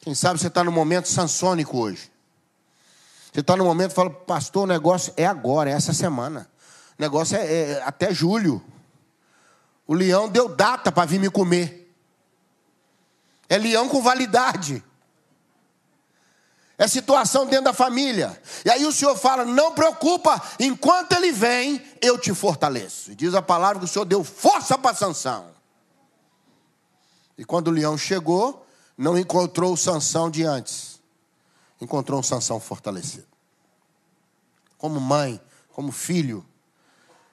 Quem 0.00 0.14
sabe 0.14 0.40
você 0.40 0.48
está 0.48 0.64
no 0.64 0.72
momento 0.72 1.08
sansônico 1.08 1.78
hoje. 1.78 2.10
Você 3.32 3.40
está 3.40 3.56
no 3.56 3.64
momento 3.64 3.92
e 3.92 3.94
fala, 3.94 4.10
pastor, 4.10 4.64
o 4.64 4.66
negócio 4.66 5.12
é 5.16 5.24
agora, 5.24 5.70
é 5.70 5.72
essa 5.72 5.92
semana. 5.92 6.50
O 6.98 7.02
negócio 7.02 7.36
é, 7.36 7.46
é 7.46 7.82
até 7.84 8.12
julho. 8.12 8.62
O 9.86 9.94
leão 9.94 10.28
deu 10.28 10.48
data 10.48 10.90
para 10.90 11.06
vir 11.06 11.18
me 11.18 11.30
comer. 11.30 11.92
É 13.48 13.58
leão 13.58 13.88
com 13.88 14.00
validade. 14.00 14.82
É 16.78 16.88
situação 16.88 17.46
dentro 17.46 17.66
da 17.66 17.72
família. 17.72 18.40
E 18.64 18.70
aí 18.70 18.84
o 18.84 18.92
Senhor 18.92 19.16
fala: 19.16 19.44
não 19.44 19.72
preocupa, 19.72 20.40
enquanto 20.58 21.12
ele 21.12 21.30
vem, 21.30 21.80
eu 22.00 22.18
te 22.18 22.34
fortaleço. 22.34 23.12
E 23.12 23.14
diz 23.14 23.34
a 23.34 23.42
palavra 23.42 23.78
que 23.78 23.84
o 23.84 23.88
Senhor 23.88 24.04
deu 24.04 24.24
força 24.24 24.78
para 24.78 24.94
Sansão. 24.94 25.52
E 27.36 27.44
quando 27.44 27.68
o 27.68 27.70
leão 27.70 27.96
chegou, 27.96 28.66
não 28.96 29.18
encontrou 29.18 29.72
o 29.72 29.76
Sansão 29.76 30.30
de 30.30 30.44
antes. 30.44 31.00
Encontrou 31.80 32.20
um 32.20 32.22
Sansão 32.22 32.58
fortalecido. 32.60 33.26
Como 34.78 35.00
mãe, 35.00 35.40
como 35.72 35.92
filho. 35.92 36.44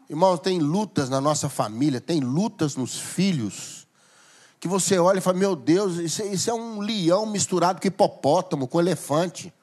Irmão, 0.09 0.35
tem 0.37 0.57
lutas 0.59 1.07
na 1.07 1.21
nossa 1.21 1.47
família, 1.47 2.01
tem 2.01 2.19
lutas 2.19 2.75
nos 2.75 2.97
filhos. 2.97 3.87
Que 4.59 4.67
você 4.67 4.97
olha 4.97 5.19
e 5.19 5.21
fala, 5.21 5.37
meu 5.37 5.55
Deus, 5.55 5.97
isso, 5.97 6.23
isso 6.23 6.49
é 6.49 6.53
um 6.53 6.79
leão 6.79 7.25
misturado 7.27 7.79
com 7.79 7.87
hipopótamo, 7.87 8.67
com 8.67 8.79
elefante. 8.79 9.53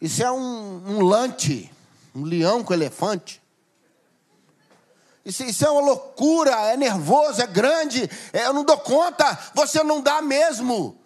Isso 0.00 0.22
é 0.22 0.30
um, 0.30 0.82
um 0.86 1.02
lante, 1.02 1.70
um 2.14 2.22
leão 2.22 2.62
com 2.62 2.72
elefante. 2.72 3.42
Isso, 5.24 5.42
isso, 5.42 5.66
é 5.66 5.70
uma 5.70 5.82
loucura, 5.82 6.52
é 6.52 6.76
nervoso, 6.76 7.42
é 7.42 7.46
grande, 7.46 8.08
é, 8.32 8.46
eu 8.46 8.54
não 8.54 8.64
dou 8.64 8.78
conta, 8.78 9.38
você 9.54 9.82
não 9.82 10.00
dá 10.00 10.22
mesmo 10.22 10.96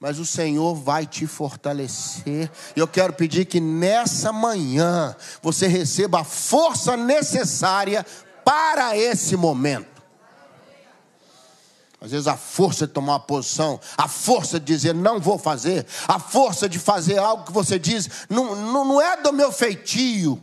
mas 0.00 0.18
o 0.18 0.26
Senhor 0.26 0.74
vai 0.74 1.06
te 1.06 1.26
fortalecer. 1.26 2.50
Eu 2.76 2.86
quero 2.86 3.12
pedir 3.12 3.46
que 3.46 3.60
nessa 3.60 4.32
manhã 4.32 5.16
você 5.42 5.66
receba 5.66 6.20
a 6.20 6.24
força 6.24 6.96
necessária 6.96 8.06
para 8.44 8.96
esse 8.96 9.36
momento. 9.36 9.98
Às 12.00 12.12
vezes 12.12 12.28
a 12.28 12.36
força 12.36 12.86
de 12.86 12.92
tomar 12.92 13.14
uma 13.14 13.20
posição, 13.20 13.80
a 13.96 14.06
força 14.06 14.60
de 14.60 14.66
dizer 14.66 14.94
não 14.94 15.18
vou 15.18 15.36
fazer, 15.36 15.84
a 16.06 16.20
força 16.20 16.68
de 16.68 16.78
fazer 16.78 17.18
algo 17.18 17.44
que 17.44 17.52
você 17.52 17.76
diz, 17.76 18.08
não, 18.30 18.54
não, 18.54 18.84
não 18.84 19.00
é 19.00 19.20
do 19.20 19.32
meu 19.32 19.50
feitio. 19.50 20.40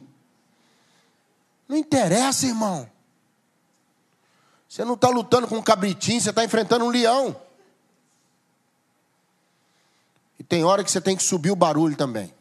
Não 1.67 1.77
interessa, 1.77 2.45
irmão. 2.45 2.89
Você 4.67 4.83
não 4.83 4.95
está 4.95 5.07
lutando 5.07 5.47
com 5.47 5.55
um 5.55 5.61
cabritinho, 5.61 6.19
você 6.19 6.29
está 6.29 6.43
enfrentando 6.43 6.83
um 6.83 6.89
leão. 6.89 7.33
E 10.34 10.34
tem 10.47 10.63
hora 10.63 10.83
que 10.83 10.91
você 10.91 11.01
tem 11.01 11.15
que 11.15 11.23
subir 11.23 11.51
o 11.51 11.55
barulho 11.55 11.95
também. 11.95 12.33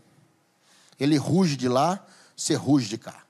Ele 0.98 1.16
ruge 1.16 1.56
de 1.56 1.68
lá, 1.68 2.04
você 2.36 2.54
ruge 2.54 2.88
de 2.88 2.98
cá. 2.98 3.24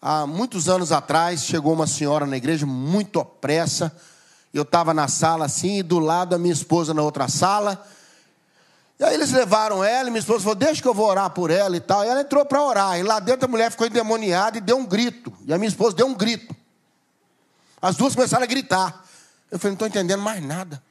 Há 0.00 0.26
muitos 0.26 0.68
anos 0.68 0.92
atrás, 0.92 1.44
chegou 1.44 1.72
uma 1.72 1.86
senhora 1.86 2.24
na 2.24 2.36
igreja 2.36 2.64
muito 2.64 3.18
opressa. 3.18 3.94
Eu 4.54 4.62
estava 4.62 4.94
na 4.94 5.08
sala 5.08 5.44
assim, 5.44 5.78
e 5.78 5.82
do 5.82 5.98
lado 5.98 6.34
a 6.34 6.38
minha 6.38 6.52
esposa 6.52 6.94
na 6.94 7.02
outra 7.02 7.28
sala. 7.28 7.84
E 8.98 9.04
aí 9.04 9.14
eles 9.14 9.32
levaram 9.32 9.82
ela, 9.82 10.08
e 10.08 10.10
minha 10.10 10.20
esposa 10.20 10.40
falou: 10.40 10.54
Deixa 10.54 10.80
que 10.80 10.88
eu 10.88 10.94
vou 10.94 11.06
orar 11.06 11.30
por 11.30 11.50
ela 11.50 11.76
e 11.76 11.80
tal. 11.80 12.04
E 12.04 12.08
ela 12.08 12.20
entrou 12.20 12.44
para 12.44 12.62
orar. 12.62 12.98
E 12.98 13.02
lá 13.02 13.18
dentro 13.18 13.44
a 13.44 13.48
mulher 13.48 13.70
ficou 13.70 13.86
endemoniada 13.86 14.58
e 14.58 14.60
deu 14.60 14.76
um 14.76 14.86
grito. 14.86 15.32
E 15.46 15.52
a 15.52 15.58
minha 15.58 15.68
esposa 15.68 15.96
deu 15.96 16.06
um 16.06 16.14
grito. 16.14 16.54
As 17.82 17.96
duas 17.96 18.14
começaram 18.14 18.44
a 18.44 18.46
gritar. 18.46 19.04
Eu 19.50 19.58
falei: 19.58 19.72
Não 19.72 19.74
estou 19.74 19.88
entendendo 19.88 20.22
mais 20.22 20.42
nada. 20.42 20.82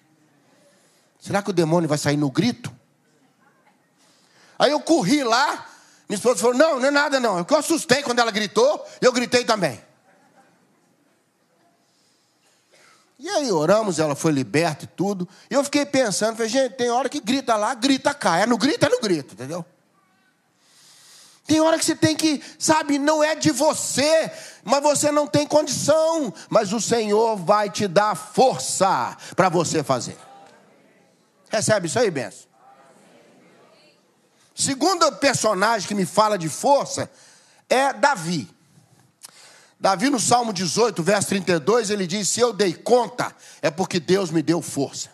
Será 1.19 1.41
que 1.41 1.49
o 1.49 1.53
demônio 1.53 1.89
vai 1.89 1.97
sair 1.97 2.17
no 2.17 2.31
grito? 2.31 2.73
Aí 4.57 4.71
eu 4.71 4.79
corri 4.79 5.23
lá, 5.23 5.67
minha 6.07 6.17
esposa 6.17 6.39
falou: 6.39 6.55
Não, 6.55 6.79
não 6.79 6.87
é 6.87 6.91
nada 6.91 7.19
não. 7.19 7.37
Eu 7.39 7.57
assustei 7.57 8.01
quando 8.01 8.19
ela 8.19 8.31
gritou, 8.31 8.85
eu 9.01 9.11
gritei 9.11 9.43
também. 9.43 9.81
E 13.19 13.27
aí 13.29 13.51
oramos, 13.51 13.97
ela 13.97 14.15
foi 14.15 14.31
liberta 14.31 14.85
e 14.85 14.87
tudo. 14.87 15.27
E 15.49 15.53
eu 15.53 15.63
fiquei 15.63 15.85
pensando, 15.85 16.35
falei, 16.35 16.49
gente, 16.49 16.75
tem 16.75 16.91
hora 16.91 17.09
que 17.09 17.19
grita 17.19 17.55
lá, 17.55 17.73
grita 17.73 18.13
cá. 18.13 18.37
É 18.37 18.45
no 18.45 18.57
grito, 18.57 18.85
é 18.85 18.89
no 18.89 18.99
grito, 19.01 19.33
entendeu? 19.33 19.65
Tem 21.47 21.59
hora 21.59 21.79
que 21.79 21.85
você 21.85 21.95
tem 21.95 22.15
que, 22.15 22.43
sabe, 22.59 22.99
não 22.99 23.23
é 23.23 23.33
de 23.33 23.51
você, 23.51 24.31
mas 24.63 24.83
você 24.83 25.11
não 25.11 25.25
tem 25.25 25.47
condição. 25.47 26.31
Mas 26.47 26.71
o 26.73 26.79
Senhor 26.79 27.37
vai 27.37 27.69
te 27.71 27.87
dar 27.87 28.15
força 28.15 29.17
para 29.35 29.49
você 29.49 29.81
fazer. 29.81 30.17
Recebe 31.49 31.87
isso 31.87 31.99
aí, 31.99 32.11
benção? 32.11 32.47
Segundo 34.53 35.11
personagem 35.13 35.87
que 35.87 35.93
me 35.93 36.05
fala 36.05 36.37
de 36.37 36.49
força 36.49 37.09
é 37.69 37.93
Davi. 37.93 38.49
Davi, 39.79 40.09
no 40.09 40.19
Salmo 40.19 40.51
18, 40.51 41.03
verso 41.03 41.29
32, 41.29 41.91
ele 41.91 42.07
diz: 42.07 42.27
Se 42.27 42.39
eu 42.39 42.51
dei 42.51 42.73
conta, 42.73 43.35
é 43.61 43.69
porque 43.69 43.99
Deus 43.99 44.31
me 44.31 44.41
deu 44.41 44.61
força. 44.61 45.11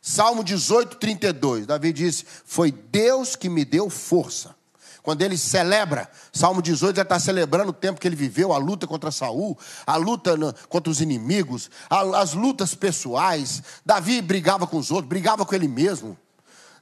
Salmo 0.00 0.44
18, 0.44 0.96
32, 0.96 1.66
Davi 1.66 1.92
diz: 1.92 2.24
Foi 2.44 2.70
Deus 2.70 3.34
que 3.34 3.48
me 3.48 3.64
deu 3.64 3.90
força. 3.90 4.54
Quando 5.04 5.20
ele 5.20 5.36
celebra, 5.36 6.10
Salmo 6.32 6.62
18 6.62 6.96
já 6.96 7.02
está 7.02 7.20
celebrando 7.20 7.68
o 7.68 7.74
tempo 7.74 8.00
que 8.00 8.08
ele 8.08 8.16
viveu, 8.16 8.54
a 8.54 8.56
luta 8.56 8.86
contra 8.86 9.10
Saul, 9.10 9.56
a 9.86 9.96
luta 9.96 10.34
contra 10.66 10.90
os 10.90 11.02
inimigos, 11.02 11.70
as 11.90 12.32
lutas 12.32 12.74
pessoais. 12.74 13.62
Davi 13.84 14.22
brigava 14.22 14.66
com 14.66 14.78
os 14.78 14.90
outros, 14.90 15.06
brigava 15.06 15.44
com 15.44 15.54
ele 15.54 15.68
mesmo. 15.68 16.18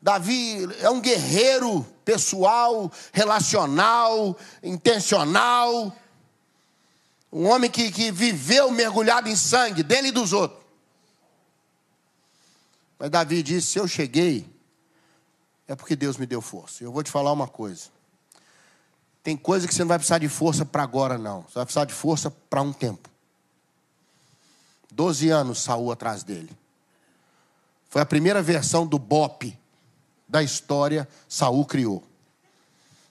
Davi 0.01 0.69
é 0.79 0.89
um 0.89 1.01
guerreiro 1.01 1.85
pessoal, 2.05 2.93
relacional, 3.13 4.39
intencional. 4.63 5.93
Um 7.33 7.49
homem 7.49 7.69
que, 7.69 7.91
que 7.91 8.13
viveu 8.13 8.71
mergulhado 8.71 9.29
em 9.29 9.35
sangue, 9.35 9.83
dele 9.83 10.09
e 10.09 10.13
dos 10.13 10.33
outros. 10.33 10.63
Mas 13.01 13.11
Davi 13.11 13.43
disse: 13.43 13.67
Se 13.67 13.79
eu 13.81 13.89
cheguei, 13.89 14.49
é 15.67 15.75
porque 15.75 15.97
Deus 15.97 16.17
me 16.17 16.25
deu 16.25 16.41
força. 16.41 16.85
Eu 16.85 16.93
vou 16.93 17.03
te 17.03 17.11
falar 17.11 17.33
uma 17.33 17.49
coisa. 17.49 17.91
Tem 19.23 19.37
coisa 19.37 19.69
que 19.69 19.75
você 19.75 19.83
não 19.83 19.89
vai 19.89 19.99
precisar 19.99 20.19
de 20.19 20.29
força 20.29 20.65
para 20.65 20.83
agora, 20.83 21.17
não. 21.17 21.43
Você 21.43 21.55
vai 21.55 21.65
precisar 21.65 21.85
de 21.85 21.95
força 21.95 22.31
para 22.31 22.61
um 22.61 22.73
tempo. 22.73 23.09
Doze 24.91 25.31
anos 25.31 25.61
Saul 25.63 25.93
atrás 25.93 26.23
dele. 26.23 26.51
Foi 27.89 28.03
a 28.03 28.07
primeira 28.07 28.43
versão 28.43 28.87
do 28.87 28.99
BOP 28.99 29.57
da 30.29 30.43
história 30.43 31.09
Saul 31.29 31.65
criou. 31.65 32.03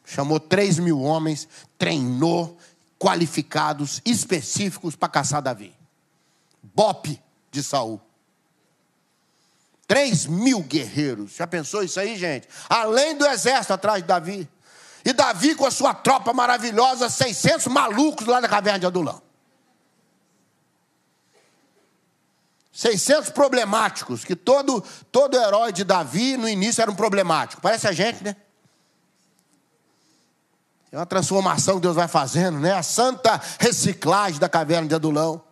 Chamou 0.03 0.39
três 0.39 0.79
mil 0.79 1.01
homens, 1.01 1.47
treinou, 1.77 2.57
qualificados, 2.99 4.01
específicos 4.03 4.95
para 4.95 5.07
caçar 5.07 5.41
Davi. 5.41 5.73
BOP 6.61 7.19
de 7.51 7.63
Saul. 7.63 8.01
Três 9.87 10.25
mil 10.25 10.61
guerreiros. 10.61 11.35
Já 11.35 11.47
pensou 11.47 11.83
isso 11.83 11.99
aí, 11.99 12.17
gente? 12.17 12.47
Além 12.69 13.17
do 13.17 13.25
exército 13.25 13.73
atrás 13.73 14.01
de 14.01 14.07
Davi. 14.07 14.49
E 15.03 15.13
Davi 15.13 15.55
com 15.55 15.65
a 15.65 15.71
sua 15.71 15.93
tropa 15.93 16.33
maravilhosa, 16.33 17.09
600 17.09 17.67
malucos 17.67 18.27
lá 18.27 18.39
na 18.39 18.47
caverna 18.47 18.79
de 18.79 18.85
Adulão. 18.85 19.21
600 22.71 23.29
problemáticos, 23.31 24.23
que 24.23 24.35
todo, 24.35 24.83
todo 25.11 25.37
herói 25.37 25.71
de 25.71 25.83
Davi 25.83 26.37
no 26.37 26.47
início 26.47 26.81
era 26.81 26.89
um 26.89 26.95
problemático. 26.95 27.61
Parece 27.61 27.87
a 27.87 27.91
gente, 27.91 28.23
né? 28.23 28.35
É 30.91 30.97
uma 30.97 31.05
transformação 31.05 31.75
que 31.75 31.81
Deus 31.81 31.95
vai 31.95 32.07
fazendo, 32.07 32.59
né? 32.59 32.73
A 32.73 32.83
santa 32.83 33.41
reciclagem 33.59 34.39
da 34.39 34.49
caverna 34.49 34.87
de 34.87 34.95
Adulão. 34.95 35.50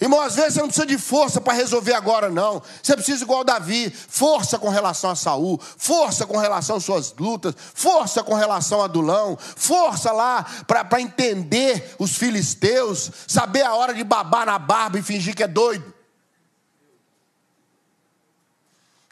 Irmão, 0.00 0.20
às 0.20 0.34
vezes 0.34 0.54
você 0.54 0.60
não 0.60 0.68
precisa 0.68 0.86
de 0.86 0.98
força 0.98 1.40
para 1.40 1.54
resolver 1.54 1.94
agora, 1.94 2.28
não. 2.28 2.62
Você 2.82 2.94
precisa, 2.94 3.24
igual 3.24 3.42
Davi, 3.42 3.90
força 3.90 4.58
com 4.58 4.68
relação 4.68 5.10
a 5.10 5.16
Saul, 5.16 5.58
força 5.58 6.26
com 6.26 6.36
relação 6.36 6.76
às 6.76 6.84
suas 6.84 7.14
lutas, 7.14 7.54
força 7.74 8.22
com 8.22 8.34
relação 8.34 8.82
a 8.82 8.84
Adulão, 8.84 9.38
força 9.38 10.12
lá 10.12 10.44
para 10.66 11.00
entender 11.00 11.94
os 11.98 12.16
filisteus, 12.16 13.10
saber 13.26 13.62
a 13.62 13.74
hora 13.74 13.94
de 13.94 14.04
babar 14.04 14.44
na 14.44 14.58
barba 14.58 14.98
e 14.98 15.02
fingir 15.02 15.34
que 15.34 15.42
é 15.42 15.48
doido. 15.48 15.94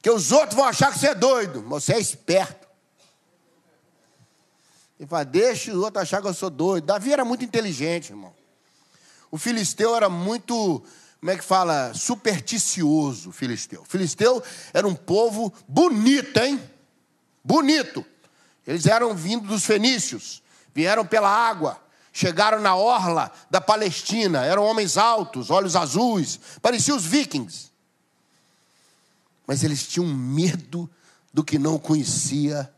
Que 0.03 0.11
os 0.11 0.33
outros 0.33 0.55
vão 0.55 0.66
achar 0.66 0.92
que 0.92 0.99
você 0.99 1.09
é 1.09 1.14
doido, 1.14 1.62
você 1.62 1.94
é 1.94 1.99
esperto. 1.99 2.68
E 5.01 5.07
fala, 5.07 5.25
deixa 5.25 5.73
os 5.73 5.79
outros 5.79 6.03
achar 6.03 6.20
que 6.20 6.29
eu 6.29 6.35
sou 6.35 6.51
doido. 6.51 6.85
Davi 6.85 7.11
era 7.11 7.25
muito 7.25 7.42
inteligente, 7.42 8.11
irmão. 8.11 8.44
O 9.35 9.37
filisteu 9.37 9.97
era 9.97 10.09
muito, 10.09 10.81
como 11.18 11.33
é 11.33 11.37
que 11.37 11.42
fala, 11.42 11.92
supersticioso, 11.92 13.33
filisteu. 13.33 13.83
O 13.83 13.85
filisteu 13.85 14.40
era 14.73 14.87
um 14.87 14.94
povo 14.94 15.53
bonito, 15.66 16.38
hein? 16.38 16.62
Bonito. 17.42 18.07
Eles 18.64 18.87
eram 18.87 19.12
vindo 19.12 19.49
dos 19.49 19.64
fenícios, 19.64 20.40
vieram 20.73 21.05
pela 21.05 21.29
água, 21.29 21.83
chegaram 22.12 22.61
na 22.61 22.77
orla 22.77 23.29
da 23.51 23.61
Palestina, 23.61 24.44
eram 24.44 24.62
homens 24.62 24.97
altos, 24.97 25.51
olhos 25.51 25.75
azuis, 25.75 26.38
pareciam 26.62 26.97
os 26.97 27.05
vikings. 27.05 27.73
Mas 29.49 29.64
eles 29.64 29.85
tinham 29.85 30.07
medo 30.07 30.88
do 31.33 31.42
que 31.42 31.59
não 31.59 31.77
conhecia. 31.77 32.73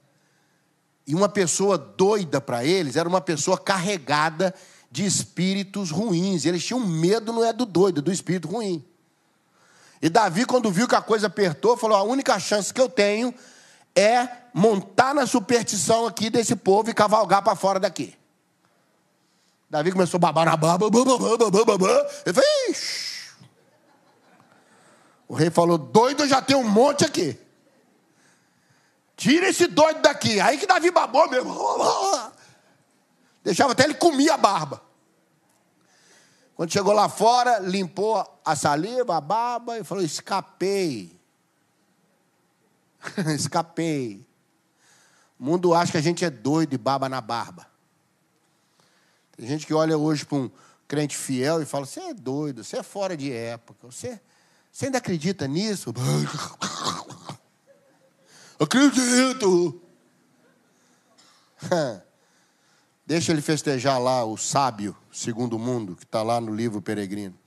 E 1.07 1.15
uma 1.15 1.29
pessoa 1.29 1.77
doida 1.77 2.41
para 2.41 2.65
eles 2.65 2.97
era 2.97 3.07
uma 3.07 3.21
pessoa 3.21 3.59
carregada 3.59 4.55
de 4.91 5.05
espíritos 5.05 5.91
ruins. 5.91 6.45
Eles 6.45 6.65
tinham 6.65 6.81
medo, 6.81 7.33
não 7.33 7.45
é 7.45 7.53
do 7.53 7.67
doido, 7.67 8.01
é 8.01 8.03
do 8.03 8.13
espírito 8.13 8.49
ruim. 8.49 8.85
E 10.01 10.09
Davi, 10.09 10.45
quando 10.45 10.71
viu 10.71 10.87
que 10.87 10.95
a 10.95 11.03
coisa 11.03 11.27
apertou, 11.27 11.77
falou: 11.77 11.97
a 11.97 12.03
única 12.03 12.39
chance 12.39 12.73
que 12.73 12.81
eu 12.81 12.89
tenho 12.89 13.35
é 13.95 14.29
montar 14.53 15.15
na 15.15 15.27
superstição 15.27 16.07
aqui 16.07 16.29
desse 16.31 16.55
povo 16.55 16.91
e 16.91 16.95
cavalgar 16.95 17.43
para 17.43 17.57
fora 17.57 17.81
daqui. 17.81 18.15
Davi 19.69 19.91
começou 19.91 20.19
a 20.19 20.21
babar 20.21 20.45
na 20.45 20.57
barba. 20.57 20.87
Ele 20.87 22.35
falou: 22.35 22.51
Ixi. 22.71 23.17
O 25.29 25.35
rei 25.35 25.51
falou: 25.51 25.77
doido 25.77 26.27
já 26.27 26.41
tem 26.41 26.57
um 26.57 26.69
monte 26.69 27.05
aqui. 27.05 27.39
Tira 29.17 29.49
esse 29.49 29.67
doido 29.67 30.03
daqui. 30.03 30.41
Aí 30.41 30.59
que 30.59 30.67
Davi 30.67 30.91
babou 30.91 31.29
mesmo. 31.29 31.53
Deixava 33.47 33.73
até 33.73 33.85
ele 33.85 33.95
comia 33.95 34.35
a 34.35 34.37
barba. 34.37 34.83
Quando 36.57 36.73
chegou 36.73 36.93
lá 36.93 37.09
fora, 37.09 37.61
limpou 37.61 38.41
a 38.45 38.57
saliva, 38.57 39.17
a 39.17 39.21
barba 39.21 39.79
e 39.79 39.85
falou: 39.85 40.03
escapei. 40.03 41.17
escapei. 43.37 44.27
O 45.39 45.45
mundo 45.45 45.75
acha 45.75 45.93
que 45.93 45.99
a 45.99 46.01
gente 46.01 46.25
é 46.25 46.31
doido 46.31 46.75
e 46.75 46.79
baba 46.79 47.09
na 47.09 47.21
barba. 47.21 47.69
Tem 49.37 49.47
gente 49.47 49.65
que 49.65 49.73
olha 49.73 49.97
hoje 49.97 50.27
para 50.27 50.39
um 50.39 50.51
crente 50.89 51.17
fiel 51.17 51.63
e 51.63 51.65
fala: 51.65 51.87
Você 51.87 52.01
é 52.01 52.13
doido, 52.13 52.65
você 52.65 52.79
é 52.79 52.83
fora 52.83 53.17
de 53.17 53.33
época, 53.33 53.87
você, 53.87 54.21
você 54.73 54.87
ainda 54.87 54.99
acredita 54.99 55.47
nisso? 55.47 55.95
Acredito! 58.59 59.81
Deixa 63.07 63.31
ele 63.31 63.41
festejar 63.41 64.01
lá 64.01 64.25
o 64.25 64.37
sábio 64.37 64.97
segundo 65.13 65.55
o 65.55 65.59
mundo, 65.59 65.95
que 65.95 66.03
está 66.03 66.23
lá 66.23 66.41
no 66.41 66.53
livro 66.53 66.83
Peregrino. 66.83 67.39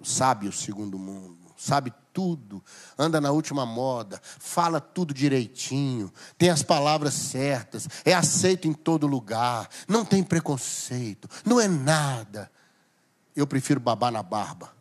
O 0.00 0.06
sábio 0.06 0.50
segundo 0.50 0.94
o 0.94 0.98
mundo. 0.98 1.36
Sabe 1.54 1.92
tudo, 2.12 2.64
anda 2.96 3.20
na 3.20 3.30
última 3.30 3.66
moda, 3.66 4.20
fala 4.22 4.80
tudo 4.80 5.12
direitinho, 5.12 6.12
tem 6.36 6.50
as 6.50 6.62
palavras 6.62 7.14
certas, 7.14 7.88
é 8.04 8.14
aceito 8.14 8.68
em 8.68 8.72
todo 8.72 9.08
lugar, 9.08 9.68
não 9.88 10.04
tem 10.04 10.22
preconceito, 10.22 11.28
não 11.44 11.60
é 11.60 11.66
nada. 11.66 12.50
Eu 13.34 13.46
prefiro 13.46 13.80
babar 13.80 14.12
na 14.12 14.22
barba 14.22 14.72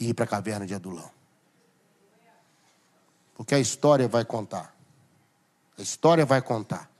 e 0.00 0.08
ir 0.08 0.14
para 0.14 0.24
a 0.24 0.28
caverna 0.28 0.66
de 0.66 0.74
Adulão. 0.74 1.10
Porque 3.34 3.54
a 3.54 3.60
história 3.60 4.08
vai 4.08 4.24
contar. 4.24 4.74
A 5.78 5.82
história 5.82 6.26
vai 6.26 6.42
contar. 6.42 6.90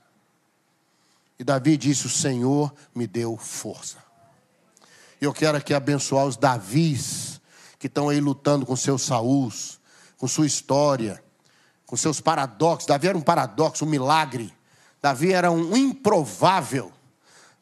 E 1.39 1.43
Davi 1.43 1.77
disse: 1.77 2.05
O 2.05 2.09
Senhor 2.09 2.73
me 2.93 3.07
deu 3.07 3.37
força. 3.37 3.97
E 5.21 5.25
eu 5.25 5.33
quero 5.33 5.57
aqui 5.57 5.73
abençoar 5.73 6.25
os 6.25 6.35
Davis 6.35 7.39
que 7.79 7.87
estão 7.87 8.09
aí 8.09 8.19
lutando 8.19 8.65
com 8.65 8.75
seus 8.75 9.01
Saúls, 9.01 9.79
com 10.17 10.27
sua 10.27 10.45
história, 10.45 11.23
com 11.85 11.95
seus 11.95 12.19
paradoxos. 12.19 12.85
Davi 12.85 13.07
era 13.07 13.17
um 13.17 13.21
paradoxo, 13.21 13.85
um 13.85 13.89
milagre. 13.89 14.53
Davi 15.01 15.31
era 15.31 15.49
um 15.49 15.75
improvável. 15.77 16.91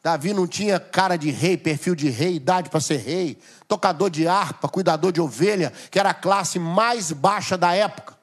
Davi 0.02 0.32
não 0.32 0.46
tinha 0.46 0.80
cara 0.80 1.16
de 1.16 1.30
rei, 1.30 1.56
perfil 1.56 1.94
de 1.94 2.08
rei, 2.08 2.36
idade 2.36 2.68
para 2.70 2.80
ser 2.80 2.96
rei, 2.96 3.38
tocador 3.66 4.10
de 4.10 4.26
harpa, 4.26 4.68
cuidador 4.68 5.12
de 5.12 5.20
ovelha, 5.20 5.72
que 5.90 5.98
era 5.98 6.10
a 6.10 6.14
classe 6.14 6.58
mais 6.58 7.12
baixa 7.12 7.56
da 7.56 7.74
época. 7.74 8.16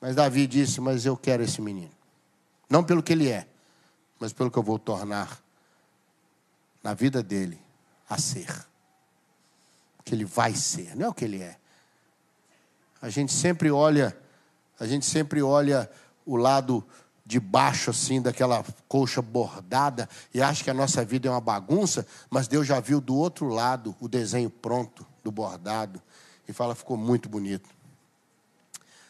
Mas 0.00 0.14
Davi 0.14 0.46
disse: 0.46 0.80
Mas 0.80 1.04
eu 1.04 1.16
quero 1.16 1.42
esse 1.42 1.60
menino. 1.60 1.90
Não 2.68 2.84
pelo 2.84 3.02
que 3.02 3.12
ele 3.12 3.28
é, 3.28 3.46
mas 4.18 4.32
pelo 4.32 4.50
que 4.50 4.58
eu 4.58 4.62
vou 4.62 4.78
tornar 4.78 5.40
na 6.82 6.94
vida 6.94 7.22
dele 7.22 7.60
a 8.08 8.18
ser 8.18 8.68
que 10.08 10.14
ele 10.14 10.24
vai 10.24 10.54
ser, 10.54 10.96
não 10.96 11.06
é 11.06 11.08
o 11.10 11.14
que 11.14 11.24
ele 11.24 11.42
é. 11.42 11.56
A 13.00 13.10
gente 13.10 13.32
sempre 13.32 13.70
olha, 13.70 14.16
a 14.80 14.86
gente 14.86 15.04
sempre 15.04 15.42
olha 15.42 15.88
o 16.24 16.34
lado 16.34 16.84
de 17.26 17.38
baixo 17.38 17.90
assim 17.90 18.22
daquela 18.22 18.64
colcha 18.88 19.20
bordada 19.20 20.08
e 20.32 20.40
acha 20.40 20.64
que 20.64 20.70
a 20.70 20.74
nossa 20.74 21.04
vida 21.04 21.28
é 21.28 21.30
uma 21.30 21.42
bagunça, 21.42 22.06
mas 22.30 22.48
Deus 22.48 22.66
já 22.66 22.80
viu 22.80 23.02
do 23.02 23.14
outro 23.14 23.48
lado 23.48 23.94
o 24.00 24.08
desenho 24.08 24.48
pronto 24.48 25.06
do 25.22 25.30
bordado 25.30 26.00
e 26.48 26.54
fala 26.54 26.74
ficou 26.74 26.96
muito 26.96 27.28
bonito. 27.28 27.68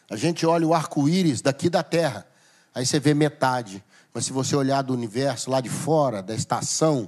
A 0.09 0.17
gente 0.17 0.45
olha 0.45 0.67
o 0.67 0.73
arco-íris 0.73 1.41
daqui 1.41 1.69
da 1.69 1.81
Terra, 1.81 2.27
aí 2.75 2.85
você 2.85 2.99
vê 2.99 3.13
metade, 3.13 3.81
mas 4.13 4.25
se 4.25 4.33
você 4.33 4.55
olhar 4.55 4.81
do 4.81 4.93
universo 4.93 5.49
lá 5.49 5.61
de 5.61 5.69
fora, 5.69 6.21
da 6.21 6.33
estação 6.33 7.07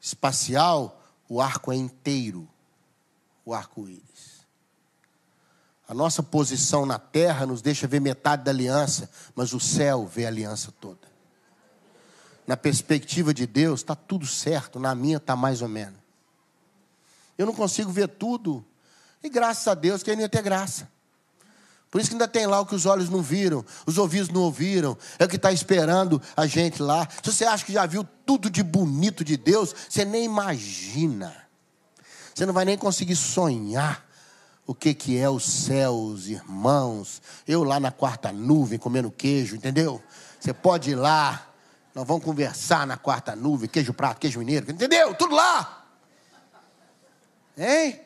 espacial, 0.00 1.02
o 1.28 1.40
arco 1.40 1.72
é 1.72 1.76
inteiro 1.76 2.48
o 3.44 3.54
arco-íris. 3.54 4.46
A 5.88 5.94
nossa 5.94 6.22
posição 6.22 6.86
na 6.86 6.98
terra 6.98 7.44
nos 7.46 7.60
deixa 7.60 7.86
ver 7.86 8.00
metade 8.00 8.44
da 8.44 8.50
aliança, 8.50 9.10
mas 9.34 9.52
o 9.52 9.58
céu 9.58 10.06
vê 10.06 10.24
a 10.24 10.28
aliança 10.28 10.72
toda. 10.80 11.10
Na 12.46 12.56
perspectiva 12.56 13.34
de 13.34 13.46
Deus, 13.46 13.80
está 13.80 13.96
tudo 13.96 14.26
certo, 14.26 14.78
na 14.78 14.94
minha 14.94 15.16
está 15.16 15.34
mais 15.34 15.62
ou 15.62 15.68
menos. 15.68 15.98
Eu 17.36 17.46
não 17.46 17.54
consigo 17.54 17.90
ver 17.90 18.08
tudo, 18.08 18.64
e 19.22 19.28
graças 19.28 19.66
a 19.66 19.74
Deus 19.74 20.02
que 20.02 20.10
ainda 20.10 20.28
ter 20.28 20.42
graça. 20.42 20.88
Por 21.90 22.00
isso 22.00 22.10
que 22.10 22.14
ainda 22.14 22.28
tem 22.28 22.46
lá 22.46 22.60
o 22.60 22.66
que 22.66 22.74
os 22.74 22.86
olhos 22.86 23.08
não 23.08 23.20
viram, 23.20 23.64
os 23.84 23.98
ouvidos 23.98 24.28
não 24.28 24.42
ouviram, 24.42 24.96
é 25.18 25.24
o 25.24 25.28
que 25.28 25.34
está 25.34 25.50
esperando 25.50 26.22
a 26.36 26.46
gente 26.46 26.80
lá. 26.80 27.08
Se 27.22 27.32
você 27.32 27.44
acha 27.44 27.64
que 27.64 27.72
já 27.72 27.84
viu 27.84 28.06
tudo 28.24 28.48
de 28.48 28.62
bonito 28.62 29.24
de 29.24 29.36
Deus, 29.36 29.74
você 29.88 30.04
nem 30.04 30.24
imagina. 30.24 31.34
Você 32.32 32.46
não 32.46 32.54
vai 32.54 32.64
nem 32.64 32.78
conseguir 32.78 33.16
sonhar 33.16 34.08
o 34.64 34.74
que, 34.74 34.94
que 34.94 35.18
é 35.18 35.28
os 35.28 35.44
céus, 35.44 36.28
irmãos. 36.28 37.20
Eu 37.46 37.64
lá 37.64 37.80
na 37.80 37.90
quarta 37.90 38.30
nuvem 38.30 38.78
comendo 38.78 39.10
queijo, 39.10 39.56
entendeu? 39.56 40.00
Você 40.38 40.54
pode 40.54 40.92
ir 40.92 40.94
lá, 40.94 41.48
nós 41.92 42.06
vamos 42.06 42.24
conversar 42.24 42.86
na 42.86 42.96
quarta 42.96 43.34
nuvem, 43.34 43.68
queijo 43.68 43.92
prato, 43.92 44.20
queijo 44.20 44.38
mineiro, 44.38 44.70
entendeu? 44.70 45.12
Tudo 45.14 45.34
lá. 45.34 45.86
Hein? 47.58 48.00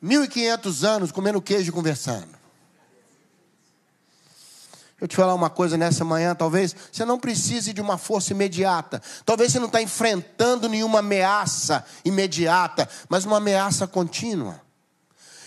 1500 0.00 0.84
anos 0.84 1.12
comendo 1.12 1.40
queijo 1.42 1.68
e 1.68 1.72
conversando. 1.72 2.43
Eu 5.04 5.08
te 5.08 5.16
falar 5.16 5.34
uma 5.34 5.50
coisa 5.50 5.76
nessa 5.76 6.02
manhã, 6.02 6.34
talvez 6.34 6.74
você 6.90 7.04
não 7.04 7.18
precise 7.18 7.74
de 7.74 7.80
uma 7.82 7.98
força 7.98 8.32
imediata. 8.32 9.02
Talvez 9.26 9.52
você 9.52 9.58
não 9.58 9.66
está 9.66 9.82
enfrentando 9.82 10.66
nenhuma 10.66 11.00
ameaça 11.00 11.84
imediata, 12.06 12.88
mas 13.06 13.26
uma 13.26 13.36
ameaça 13.36 13.86
contínua. 13.86 14.62